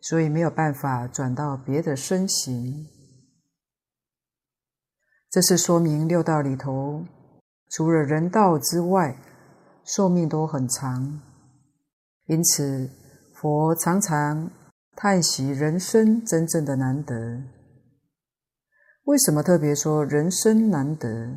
[0.00, 2.88] 所以没有办法转到别的身形。
[5.30, 7.04] 这是说明六道里头，
[7.70, 9.16] 除了人道之外，
[9.84, 11.22] 寿命都很长。
[12.26, 12.90] 因此，
[13.34, 14.50] 佛常常
[14.96, 17.14] 叹息人生真正的难得。
[19.04, 21.36] 为什么特别说人生难得？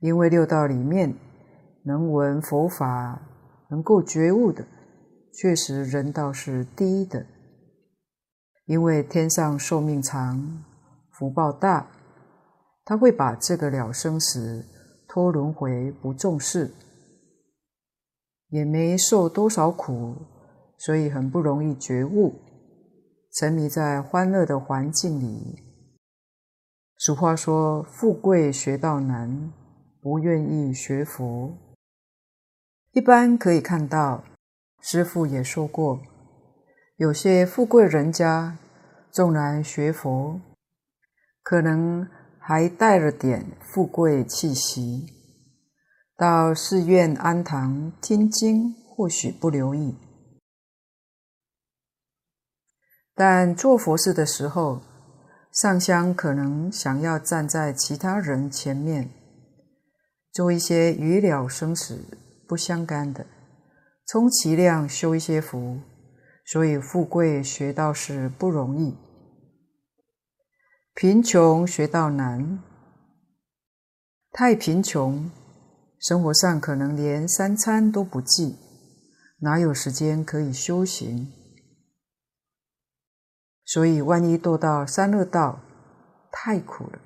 [0.00, 1.16] 因为六道里面
[1.84, 3.20] 能闻佛法、
[3.70, 4.66] 能够觉悟的，
[5.32, 7.26] 确实人道是第一的。
[8.66, 10.64] 因为天上寿命长、
[11.10, 11.86] 福报大，
[12.84, 14.64] 他会把这个了生死、
[15.08, 16.70] 脱轮回不重视。
[18.48, 20.14] 也没受多少苦，
[20.78, 22.34] 所以很不容易觉悟，
[23.32, 25.58] 沉迷在欢乐的环境里。
[26.98, 29.52] 俗话说：“富贵学道难，
[30.00, 31.56] 不愿意学佛。”
[32.92, 34.22] 一般可以看到，
[34.82, 36.00] 师父也说过，
[36.96, 38.58] 有些富贵人家，
[39.12, 40.40] 纵然学佛，
[41.40, 42.08] 可能
[42.40, 45.06] 还带了点富贵气息。
[46.16, 49.94] 到寺院庵堂听经，或许不留意；
[53.14, 54.82] 但做佛事的时候，
[55.52, 59.10] 上香可能想要站在其他人前面，
[60.32, 62.18] 做一些与了生死
[62.48, 63.26] 不相干的，
[64.12, 65.80] 充其量修一些福。
[66.44, 68.94] 所以富贵学道是不容易，
[70.92, 72.62] 贫穷学道难，
[74.30, 75.30] 太贫穷。
[75.98, 78.58] 生活上可能连三餐都不济，
[79.38, 81.32] 哪有时间可以修行？
[83.64, 85.58] 所以万一堕到三恶道，
[86.30, 86.98] 太苦了。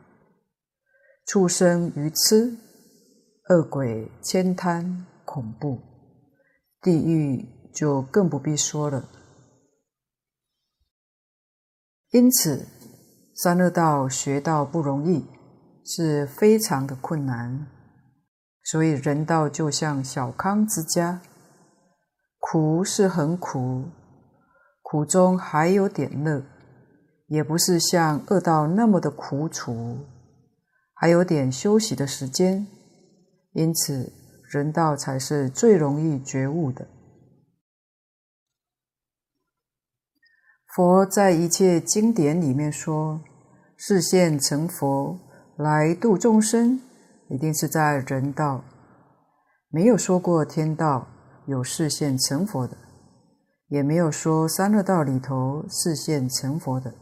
[1.25, 2.57] 畜生愚痴，
[3.51, 5.96] 恶鬼千贪，恐怖。
[6.87, 9.09] 地狱就更不必说了。
[12.13, 12.69] 因此，
[13.35, 15.27] 三恶道学道不容易，
[15.85, 17.67] 是非常的困难。
[18.63, 21.21] 所以人道就像小康之家，
[22.39, 23.87] 苦是很苦，
[24.81, 26.45] 苦中还有点乐，
[27.27, 30.07] 也不是像恶道那么的苦楚，
[30.95, 32.65] 还有点休息的时间。
[33.55, 34.13] 因此，
[34.49, 36.87] 人道才是最容易觉悟的。
[40.75, 43.21] 佛在一切经典里面说，
[43.77, 45.19] 示现成佛
[45.57, 46.81] 来度众生。
[47.29, 48.63] 一定是在人道，
[49.69, 51.09] 没有说过天道
[51.47, 52.77] 有示现成佛的，
[53.67, 56.95] 也没有说三恶道里头示现成佛的。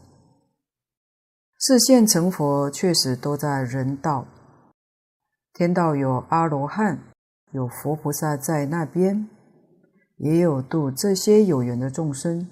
[1.59, 4.25] 示现成佛确实都在人道，
[5.53, 6.99] 天道有阿罗汉，
[7.51, 9.29] 有佛菩萨在那边，
[10.17, 12.49] 也有度这些有缘的众生。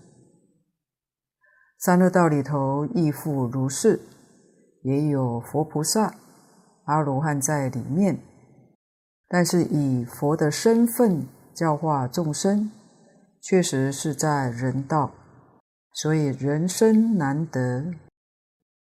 [1.78, 4.00] 三恶道里头亦复如是，
[4.84, 6.14] 也有佛菩萨、
[6.86, 8.18] 阿罗汉在里面，
[9.28, 12.72] 但是以佛的身份教化众生，
[13.42, 15.12] 确实是在人道，
[15.94, 17.94] 所以人生难得。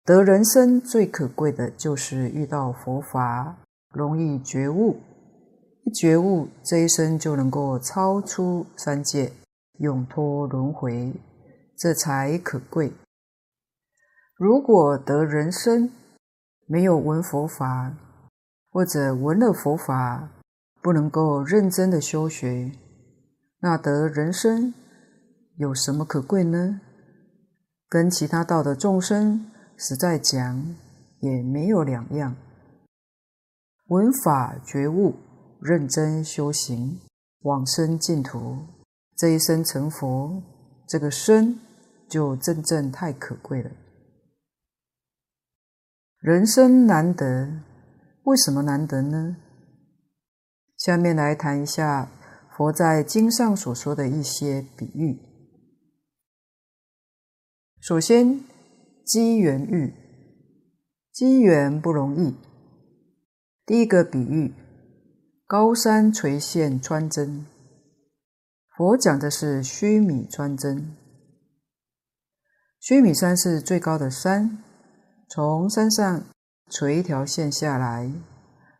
[0.04, 3.56] 得人生最可贵的就是遇到佛法，
[3.90, 4.98] 容易觉悟。
[5.84, 9.32] 一觉悟，这一生就能够超出三界，
[9.80, 11.12] 永脱轮回，
[11.76, 12.92] 这才可贵。
[14.34, 15.90] 如果得人生，
[16.66, 17.94] 没有闻佛法，
[18.70, 20.30] 或者闻了佛法，
[20.80, 22.72] 不能够认真的修学，
[23.60, 24.72] 那得人生
[25.58, 26.80] 有什么可贵呢？
[27.90, 30.74] 跟其他道的众生，实在讲，
[31.20, 32.34] 也没有两样。
[33.88, 35.14] 闻法觉悟，
[35.64, 37.00] 认真修行，
[37.40, 38.58] 往生净土，
[39.16, 40.42] 这一生成佛，
[40.86, 41.58] 这个生
[42.06, 43.70] 就真正太可贵了。
[46.18, 47.62] 人生难得，
[48.24, 49.38] 为什么难得呢？
[50.76, 52.10] 下面来谈一下
[52.54, 55.18] 佛在经上所说的一些比喻。
[57.80, 58.44] 首先，
[59.06, 59.94] 机缘遇，
[61.10, 62.34] 机缘不容易。
[63.64, 64.52] 第一个比喻，
[65.54, 67.46] 高山垂线穿针。
[68.76, 70.96] 佛讲的是须弥穿针。
[72.80, 74.64] 须弥山是最高的山，
[75.28, 76.24] 从山上
[76.68, 78.10] 垂一条线下来，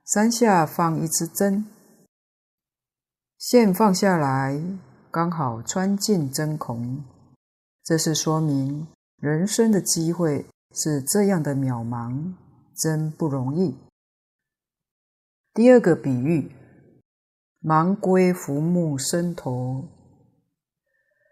[0.05, 1.64] 山下放一支针，
[3.39, 4.61] 线放下来
[5.12, 7.05] 刚好穿进针孔，
[7.85, 8.89] 这是说明。
[9.18, 12.35] 人生的机会是这样的渺茫，
[12.77, 13.79] 真不容易。
[15.53, 16.51] 第二个比喻，
[17.65, 19.89] 盲龟浮木伸头。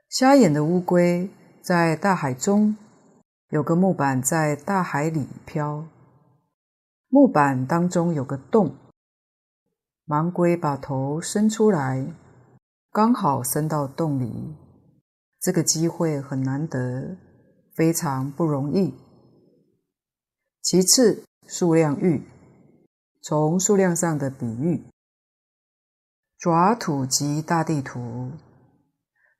[0.08, 1.28] 瞎眼的乌龟
[1.60, 2.74] 在大海中，
[3.50, 5.84] 有个木板在大海里飘，
[7.08, 8.74] 木板当中有个洞，
[10.06, 12.06] 盲龟把头伸出来，
[12.90, 14.56] 刚好伸到洞里，
[15.38, 17.16] 这个机会很难得。
[17.74, 18.94] 非常不容易。
[20.60, 22.22] 其次，数量遇，
[23.22, 24.84] 从数量上的比喻，
[26.42, 28.32] 爪土及大地图。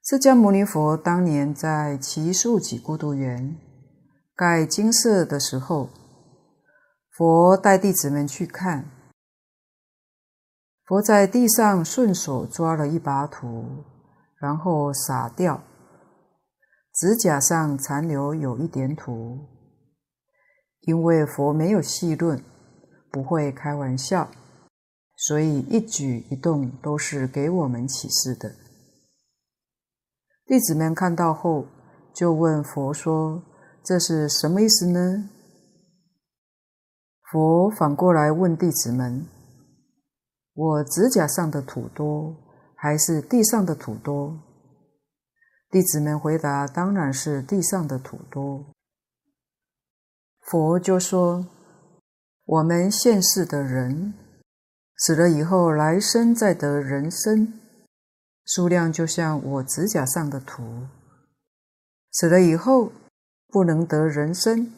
[0.04, 3.56] 释迦牟尼佛当年在奇树给孤独园
[4.36, 5.90] 盖金色的时候，
[7.10, 8.84] 佛带弟子们去看，
[10.84, 13.82] 佛在地上顺手抓了一把土，
[14.38, 15.60] 然后撒掉。
[16.94, 19.40] 指甲上残留有一点土，
[20.82, 22.44] 因为佛没有戏论，
[23.10, 24.30] 不会开玩笑，
[25.24, 28.56] 所以一举一动都是给我们启示的。
[30.46, 31.66] 弟子们看到后，
[32.12, 33.40] 就问佛说
[33.84, 35.30] ：“这是什么意思呢？”
[37.30, 39.24] 佛反过来问弟子们
[40.54, 42.36] ：“我指甲上的土多，
[42.74, 44.36] 还是地上的土多？”
[45.70, 48.74] 弟子们回答：“当然是地上的土多。”
[50.42, 51.46] 佛就说
[52.44, 54.12] ：“我们现世的人
[55.04, 57.58] 死了以后，来生再得人身，
[58.44, 60.86] 数量就像我指甲上的土；
[62.12, 62.92] 死了以后
[63.48, 64.72] 不能得人身，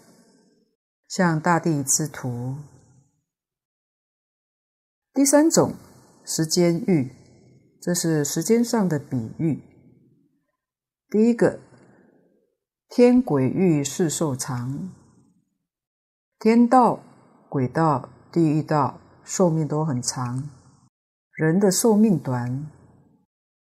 [1.07, 2.57] 像大地之土。”
[5.13, 5.75] 第三种
[6.25, 7.13] 时间遇，
[7.83, 9.63] 这是时间上的比喻。
[11.11, 11.61] 第一个，
[12.89, 14.91] 天轨遇世寿长，
[16.39, 17.01] 天道、
[17.51, 20.49] 轨道、地狱道寿命都很长，
[21.33, 22.71] 人的寿命短，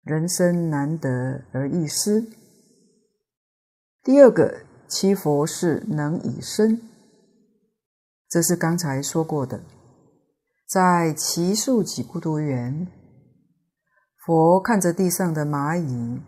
[0.02, 2.24] 人生难得而易失。
[4.02, 6.80] 第二个，七佛是能以身，
[8.28, 9.62] 这是刚才说过的，
[10.68, 12.86] 在只树几孤独园，
[14.24, 16.20] 佛看着地上的蚂蚁。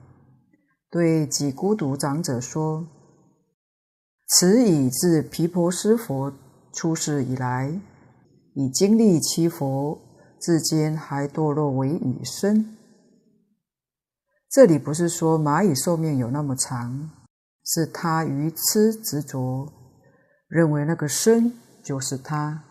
[0.91, 2.89] 对几孤独长者说
[4.27, 6.33] ：“此蚁自毗婆尸佛
[6.73, 7.79] 出世以来，
[8.59, 9.99] 已经历七佛，
[10.41, 12.77] 至今还堕落为蚁身。”
[14.51, 17.11] 这里不是说蚂蚁寿命有那么长，
[17.65, 19.73] 是他愚痴执着，
[20.49, 21.53] 认为那个身
[21.83, 22.65] 就是他，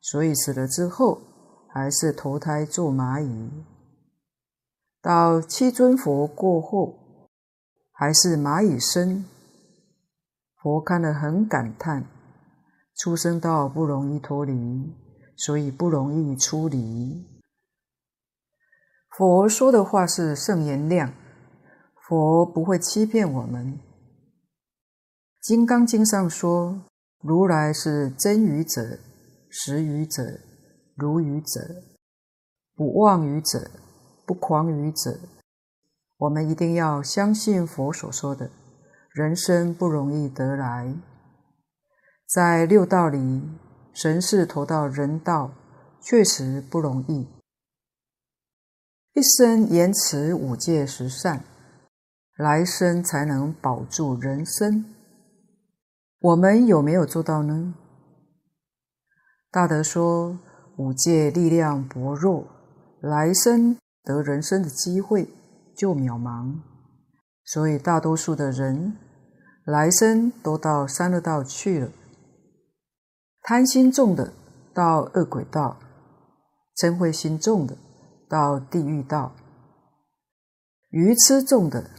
[0.00, 1.20] 所以死了之后
[1.68, 3.50] 还是投胎做蚂蚁。
[5.02, 7.00] 到七尊佛过后。
[7.96, 9.24] 还是蚂蚁身，
[10.60, 12.04] 佛看了很感叹，
[12.96, 14.52] 出生到不容易脱离，
[15.36, 17.24] 所以不容易出离。
[19.16, 21.12] 佛说的话是圣言量，
[22.08, 23.74] 佛不会欺骗我们。
[25.46, 26.82] 《金刚经》上说
[27.22, 28.98] ：“如来是真语者、
[29.50, 30.22] 实语者、
[30.96, 31.60] 如语者，
[32.74, 33.70] 不妄语者、
[34.26, 35.20] 不狂语者。
[36.16, 38.50] 我们一定要相信佛所说的，
[39.10, 40.94] 人生不容易得来。
[42.26, 43.42] 在六道里，
[43.94, 45.52] 神是投到人道，
[46.00, 47.28] 确实不容易。
[49.14, 51.44] 一生严持五戒十善，
[52.36, 54.84] 来生才能保住人身。
[56.18, 57.74] 我们有没有做到呢？
[59.52, 60.36] 大德说，
[60.76, 62.48] 五戒力量薄弱，
[63.00, 65.28] 来生得人身的机会
[65.76, 66.56] 就渺茫，
[67.44, 68.96] 所以大多数的人
[69.64, 71.88] 来生都到三恶道去了。
[73.44, 74.32] 贪心重的
[74.72, 75.78] 到恶鬼道，
[76.76, 77.76] 嗔恚心重的
[78.26, 79.36] 到地狱道，
[80.88, 81.90] 愚痴重的，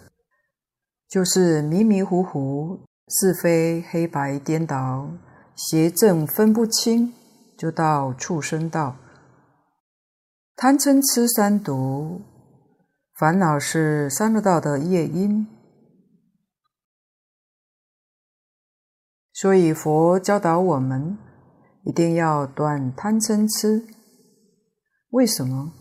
[1.08, 2.80] 就是迷迷糊糊。
[3.08, 5.08] 是非黑白颠倒，
[5.56, 7.14] 邪正分不清，
[7.56, 8.96] 就到畜生道。
[10.56, 12.22] 贪嗔痴三毒，
[13.14, 15.46] 烦恼是三恶道的业因。
[19.32, 21.16] 所以佛教导我们，
[21.86, 23.86] 一定要断贪嗔痴。
[25.12, 25.72] 为什么？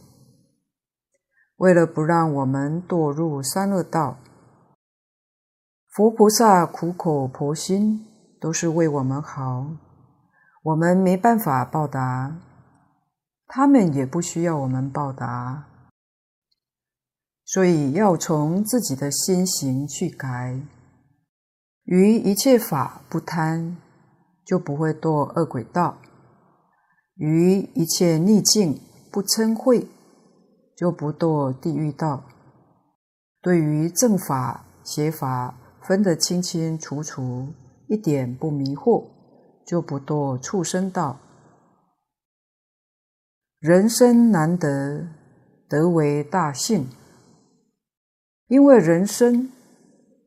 [1.56, 4.18] 为了不让我们堕入三恶道。
[5.88, 8.04] 佛菩萨苦口婆心，
[8.40, 9.66] 都是为我们好，
[10.62, 12.36] 我们没办法报答，
[13.46, 15.68] 他们也不需要我们报答，
[17.44, 20.60] 所以要从自己的心行去改，
[21.84, 23.76] 于一切法不贪，
[24.44, 25.96] 就不会堕恶鬼道；
[27.16, 28.80] 于一切逆境
[29.10, 29.86] 不嗔恚，
[30.76, 32.24] 就不堕地狱道；
[33.40, 37.48] 对于正法邪法，分得清清楚楚，
[37.88, 39.06] 一点不迷惑，
[39.66, 41.18] 就不堕畜生道。
[43.60, 45.08] 人生难得，
[45.68, 46.86] 得为大幸。
[48.48, 49.50] 因为人生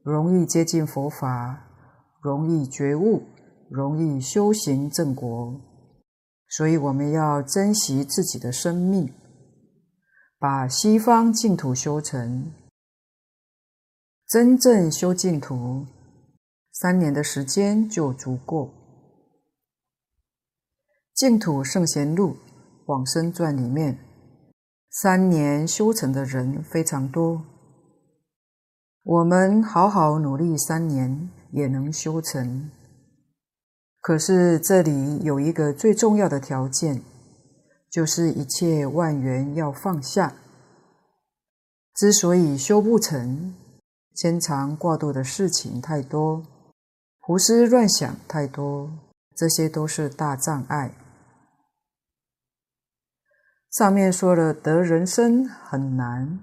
[0.01, 1.68] 容易接近佛法，
[2.20, 3.22] 容易觉悟，
[3.70, 5.59] 容易修行正果，
[6.49, 9.13] 所以我们要珍惜自己的生命，
[10.39, 12.51] 把西方净土修成。
[14.28, 15.86] 真正修净土，
[16.72, 18.74] 三年的时间就足够。
[21.13, 22.38] 净土圣贤录
[22.86, 23.97] 往生传里面，
[24.89, 27.43] 三年修成的人非常多。
[29.03, 32.70] 我们好好努力，三年也能修成。
[34.08, 37.01] 可是这里有一个最重要的条件，
[37.91, 40.34] 就是一切万缘要放下。
[41.93, 43.53] 之所以修不成，
[44.16, 46.41] 牵肠挂肚的事情太多，
[47.20, 48.89] 胡思乱想太多，
[49.36, 50.93] 这些都是大障碍。
[53.70, 56.39] 上面说了得人生很难，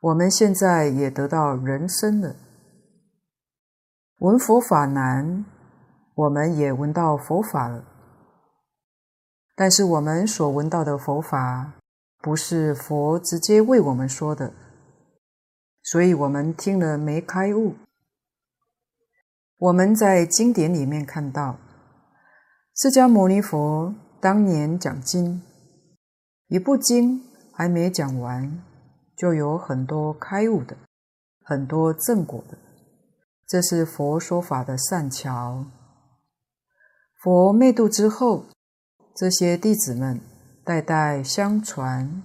[0.00, 2.34] 我们现在也得到人生了。
[4.20, 5.44] 闻佛法难，
[6.20, 7.82] 我们也闻到佛法了。
[9.54, 11.72] 但是我们所闻到的佛法，
[12.18, 14.52] 不是佛直接为我们说的。
[15.82, 17.74] 所以我们听了没开悟。
[19.56, 21.56] 我们在经典里面看到，
[22.74, 25.42] 释迦牟尼佛当年讲经，
[26.48, 27.22] 一部经
[27.54, 28.62] 还没讲完，
[29.16, 30.76] 就有很多开悟的，
[31.44, 32.58] 很多正果的。
[33.46, 35.64] 这是佛说法的善巧。
[37.22, 38.46] 佛灭度之后，
[39.14, 40.20] 这些弟子们
[40.64, 42.22] 代代相传，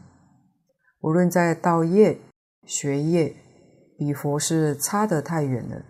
[1.01, 2.17] 无论在道业、
[2.65, 3.35] 学业。
[3.97, 5.85] 比佛是差得太远了，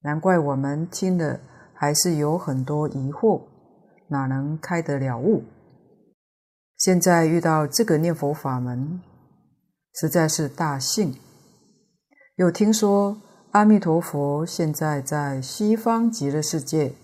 [0.00, 1.38] 难怪我们听了
[1.74, 3.42] 还是有很多疑惑，
[4.08, 5.44] 哪能开得了悟？
[6.78, 9.02] 现在遇到这个念佛法门，
[9.92, 11.16] 实在是大幸。
[12.36, 13.20] 又听说
[13.50, 16.94] 阿弥陀佛现在在西方极乐世界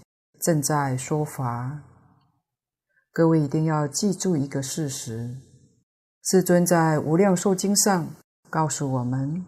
[0.45, 1.81] 正在说法，
[3.11, 5.39] 各位一定要记住一个事实：
[6.23, 8.09] 世尊在《无量寿经》上
[8.51, 9.47] 告诉我们。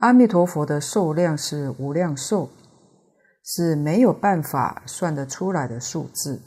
[0.00, 2.50] 阿弥陀佛的寿量是无量寿，
[3.42, 6.42] 是没有办法算得出来的数字。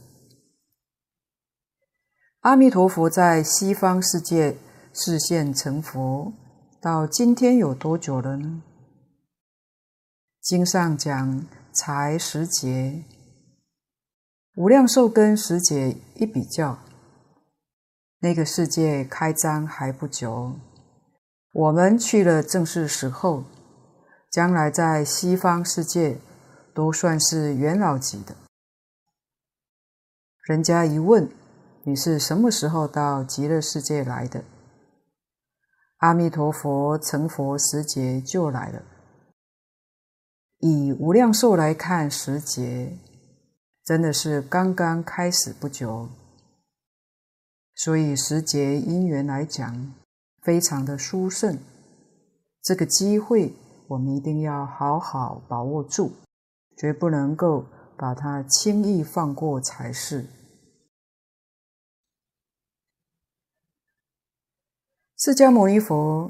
[2.41, 4.55] 阿弥陀佛在西方世界
[4.93, 6.31] 示现成佛，
[6.79, 8.61] 到今天有多久了呢？
[10.39, 13.03] 经上讲才十劫，
[14.55, 16.77] 无量寿跟十劫一比较，
[18.19, 20.59] 那个世界开张还不久。
[21.53, 23.43] 我们去了正是时候，
[24.29, 26.17] 将来在西方世界
[26.73, 28.35] 都算是元老级的。
[30.43, 31.29] 人家一问，
[31.83, 34.43] 你是什么时候到极乐世界来的？
[35.97, 38.81] 阿弥陀佛成佛时节就来了。
[40.61, 42.95] 以无量寿来看时节，
[43.83, 46.07] 真的是刚刚开始不久。
[47.73, 49.93] 所以时节因缘来讲，
[50.43, 51.57] 非常的殊胜。
[52.61, 53.53] 这个机会，
[53.87, 56.11] 我们一定要好好把握住，
[56.77, 57.65] 绝不能够
[57.97, 60.27] 把它轻易放过才是。
[65.17, 66.29] 释迦牟尼佛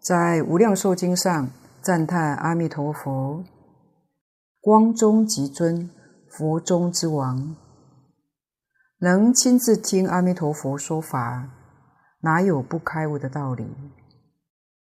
[0.00, 1.50] 在《无量寿经》上
[1.82, 3.44] 赞叹阿弥陀佛
[4.60, 5.90] ：“光中极尊，
[6.28, 7.56] 佛中之王。”
[9.00, 11.50] 能亲自听阿弥陀佛说法，
[12.22, 13.64] 哪有不开悟的道理？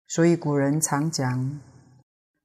[0.06, 1.60] 所以古人常讲：“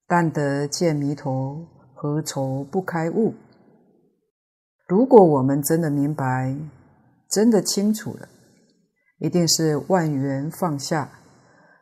[0.07, 3.34] 但得见弥陀，何愁不开悟？”
[4.88, 6.55] 如果我们真的明白，
[7.30, 8.30] 真的清楚了。
[9.19, 11.09] 一定是万缘放下，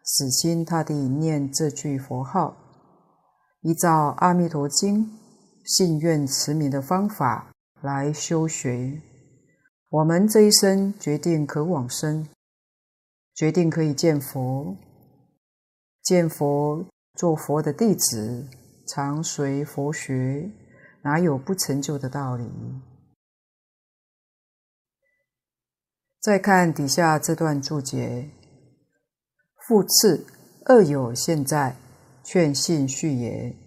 [0.04, 2.58] 死心塌地念这句佛号，
[3.62, 5.06] 依照《阿弥陀经》
[5.66, 7.52] 信愿持名的方法
[7.82, 9.02] 来修学，
[9.90, 12.28] 我们这一生决定可往生，
[13.34, 14.78] 决定可以见佛，
[16.04, 16.86] 见佛
[17.16, 18.48] 做佛的弟子，
[18.88, 20.52] 常随佛学，
[21.02, 22.48] 哪有不成就的道理？
[26.22, 28.30] 再看底下这段注解，
[29.68, 30.28] 复次，
[30.66, 31.76] 二有现在，
[32.24, 33.65] 劝信续也。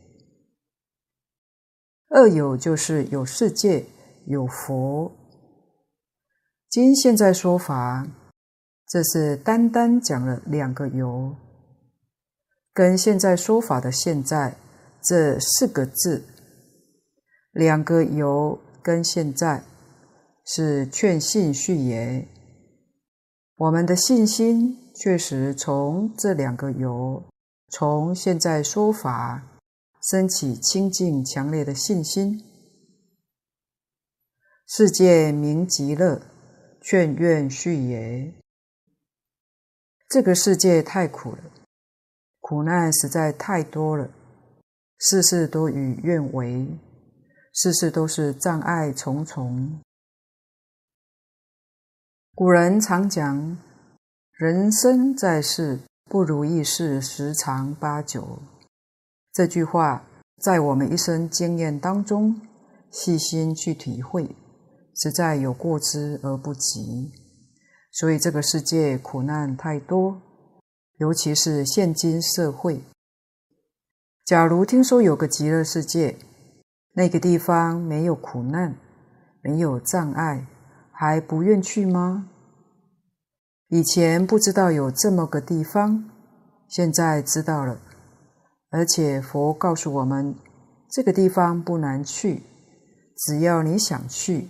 [2.08, 3.84] 二有就是有世界，
[4.26, 5.12] 有佛。
[6.70, 8.06] 今现在说法，
[8.86, 11.36] 这是单单讲了两个有，
[12.72, 14.56] 跟现在说法的现在
[15.02, 16.24] 这四个字，
[17.52, 19.62] 两个有跟现在
[20.44, 22.26] 是劝信续言。
[23.56, 27.24] 我们的信心确实从这两个有，
[27.70, 29.42] 从现在说法
[30.10, 32.42] 升起清净强烈的信心。
[34.66, 36.22] 世界名极乐，
[36.80, 38.32] 劝愿续也。
[40.08, 41.42] 这个世界太苦了，
[42.40, 44.10] 苦难实在太多了，
[44.98, 46.66] 事事都与愿违，
[47.52, 49.78] 事事都是障碍重重。
[52.34, 53.58] 古人常讲
[54.32, 58.38] ：“人生在世，不如意事十常八九。”
[59.38, 60.04] 这句话
[60.42, 62.40] 在我们一生经验当中
[62.90, 64.34] 细心去体会，
[64.96, 67.12] 实在有过之而不及。
[67.92, 70.20] 所以这个世界苦难太多，
[70.96, 72.82] 尤其是现今社会。
[74.24, 76.18] 假如听说有个极乐世界，
[76.94, 78.74] 那个地方没有苦难，
[79.40, 80.48] 没有障碍。
[80.90, 82.28] 还不愿去吗？
[83.68, 86.10] 以前不知道有这么个地方，
[86.66, 87.80] 现在知道了。
[88.70, 90.34] 而且佛告诉我们，
[90.90, 92.42] 这个地方不难去，
[93.16, 94.48] 只要你想去，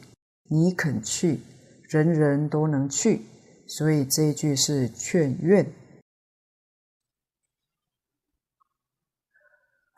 [0.51, 1.41] 你肯去，
[1.89, 3.23] 人人都能去。
[3.66, 5.71] 所以这一句是劝愿。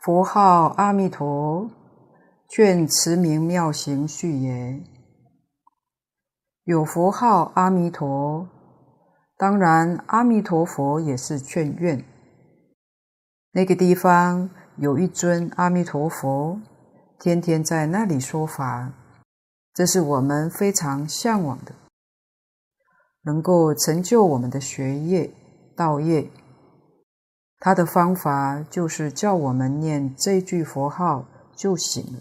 [0.03, 1.71] 佛号阿弥陀，
[2.49, 4.83] 劝持名妙行续也。
[6.65, 8.49] 有佛号阿弥陀，
[9.37, 12.05] 当然阿弥陀佛也是劝愿。
[13.53, 16.61] 那个地方有一尊阿弥陀佛，
[17.19, 18.93] 天天在那里说法，
[19.75, 21.75] 这是我们非常向往的，
[23.23, 25.33] 能够成就我们的学业
[25.77, 26.31] 道业。
[27.59, 32.21] 他的方法就是叫我们念这句佛号就行了。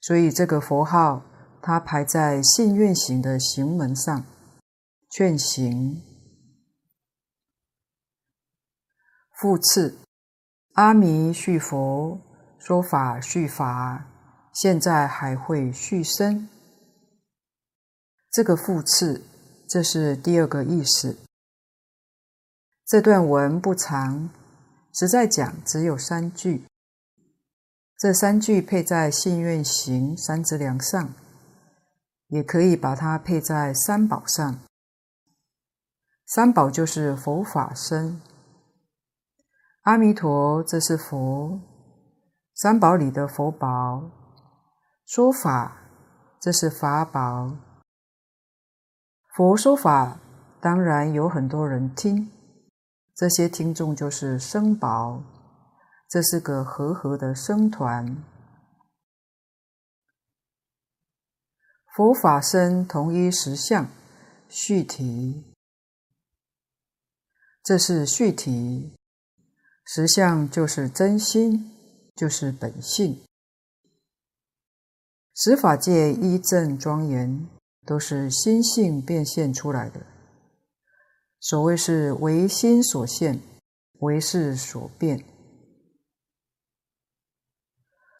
[0.00, 1.22] 所以这个佛号。
[1.60, 4.24] 它排在信愿行的行门上，
[5.10, 6.00] 劝行。
[9.40, 9.96] 复次，
[10.74, 12.20] 阿弥续佛，
[12.58, 14.04] 说法续法，
[14.52, 16.48] 现在还会续生。
[18.32, 19.22] 这个复次，
[19.68, 21.16] 这是第二个意思。
[22.84, 24.28] 这段文不长，
[24.92, 26.64] 实在讲只有三句。
[27.96, 31.14] 这三句配在信愿行三支梁上。
[32.26, 34.60] 也可以把它配在三宝上。
[36.26, 38.20] 三宝就是佛法僧，
[39.88, 41.58] 阿弥陀，这是佛，
[42.54, 44.10] 三宝里的佛宝，
[45.06, 45.78] 说法，
[46.38, 47.56] 这是法宝。
[49.34, 50.20] 佛说法
[50.60, 52.30] 当然有很多人听，
[53.14, 55.22] 这些听众就是生宝，
[56.06, 58.22] 这是个和合的生团。
[61.96, 63.86] 佛法僧同一实相，
[64.50, 65.54] 续题，
[67.64, 68.97] 这是续题。
[69.90, 71.72] 实相就是真心，
[72.14, 73.22] 就是本性。
[75.34, 77.48] 十法界一正庄严，
[77.86, 80.04] 都是心性变现出来的。
[81.40, 83.40] 所谓是唯心所现，
[84.00, 85.24] 唯识所变。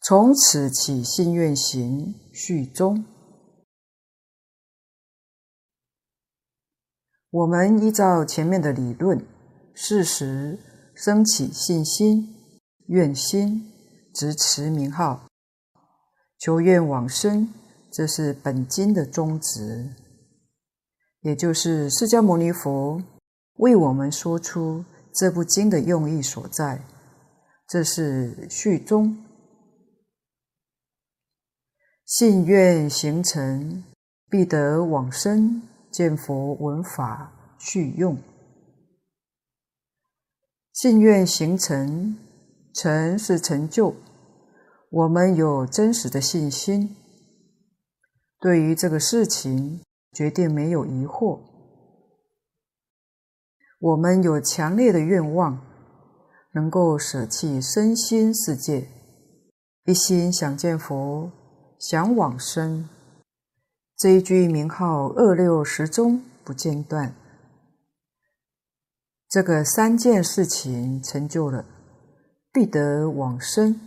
[0.01, 3.05] 从此起信愿行，续终。
[7.29, 9.23] 我们依照前面的理论，
[9.75, 10.57] 事实
[11.01, 12.35] 生起信心、
[12.87, 13.71] 愿心，
[14.13, 15.29] 执持名号，
[16.37, 17.47] 求愿往生，
[17.89, 19.95] 这是本经的宗旨，
[21.21, 23.01] 也就是释迦牟尼佛
[23.59, 24.83] 为我们说出
[25.13, 26.81] 这部经的用意所在。
[27.65, 29.23] 这是续终，
[32.03, 33.85] 信愿形成，
[34.29, 35.61] 必得往生。
[35.89, 38.17] 见佛闻法续用，
[40.81, 42.17] 信愿形成，
[42.73, 43.93] 成是成就。
[44.89, 46.95] 我们有真实的信心，
[48.39, 49.81] 对于这个事情
[50.13, 51.41] 决定没有疑惑。
[53.79, 55.59] 我们有强烈的愿望，
[56.53, 58.87] 能够舍弃身心世界，
[59.83, 61.29] 一心想见佛，
[61.77, 62.87] 想往生。
[63.97, 67.13] 这一句名号二六时中不间断，
[69.29, 71.63] 这个三件事情成就了，
[72.51, 73.79] 必得往生。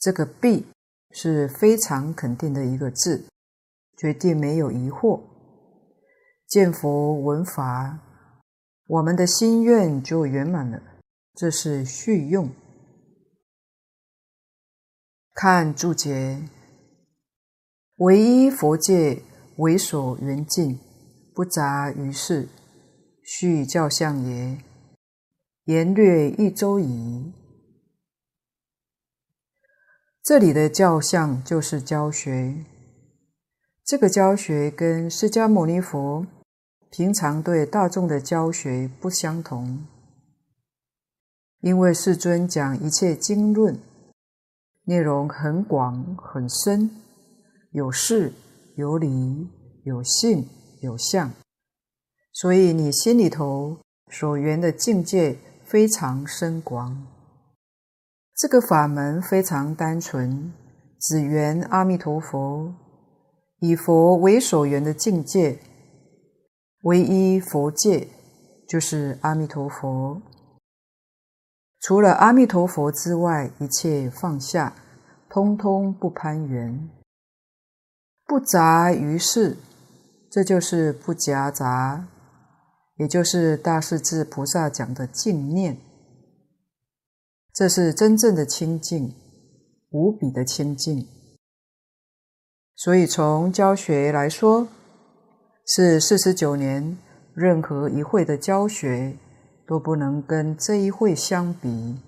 [0.00, 0.66] 这个“必”
[1.12, 3.26] 是非常肯定的一个字，
[3.94, 5.20] 决定没有疑惑。
[6.48, 7.98] 见佛闻法，
[8.86, 10.80] 我们的心愿就圆满了。
[11.34, 12.48] 这是续用。
[15.34, 16.42] 看注解。
[17.96, 19.22] 唯一佛界
[19.56, 20.78] 为所缘境，
[21.34, 22.48] 不杂于事，
[23.28, 24.56] 续教相也。
[25.64, 27.32] 言略一周矣。
[30.22, 32.64] 这里的教相就是教学，
[33.84, 36.24] 这个教学跟释迦牟尼佛
[36.88, 39.84] 平常对大众的教学不相同，
[41.62, 43.76] 因为世尊讲一切经论，
[44.84, 46.88] 内容很广很深。
[47.72, 48.32] 有事
[48.76, 49.48] 有理
[49.82, 50.48] 有性
[50.80, 51.32] 有相，
[52.38, 53.78] 所以你心里头
[54.10, 57.06] 所缘的境界非常深广。
[58.36, 60.52] 这个法门非常单纯，
[61.00, 62.74] 只缘阿弥陀佛，
[63.60, 65.58] 以佛为所缘的境界，
[66.82, 68.06] 唯一佛界
[68.68, 70.20] 就是阿弥陀佛。
[71.80, 74.74] 除了阿弥陀佛之外，一切放下，
[75.30, 76.90] 通通不攀缘。
[78.26, 79.56] 不杂于事，
[80.30, 82.06] 这就是不夹杂，
[82.96, 85.78] 也就是大势至菩萨讲的净念。
[87.52, 89.14] 这是真正的清净，
[89.90, 91.06] 无比的清净。
[92.74, 94.68] 所以从教学来说，
[95.66, 96.98] 是四十九年
[97.34, 99.16] 任何一会的教学
[99.66, 101.98] 都不能跟这一会相比。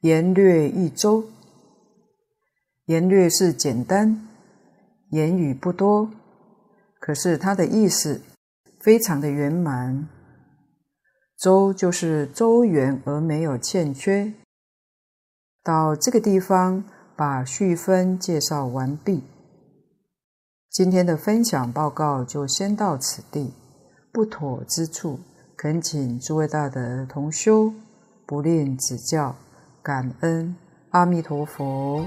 [0.00, 1.24] 言略一周。
[2.86, 4.28] 言略是简单，
[5.10, 6.10] 言语不多，
[7.00, 8.20] 可是它的意思
[8.84, 10.06] 非常的圆满。
[11.38, 14.34] 周就是周圆而没有欠缺。
[15.62, 16.84] 到这个地方，
[17.16, 19.22] 把续分介绍完毕。
[20.70, 23.54] 今天的分享报告就先到此地，
[24.12, 25.18] 不妥之处，
[25.56, 27.72] 恳请诸位大德同修
[28.26, 29.34] 不吝指教，
[29.82, 30.54] 感恩
[30.90, 32.04] 阿弥陀佛。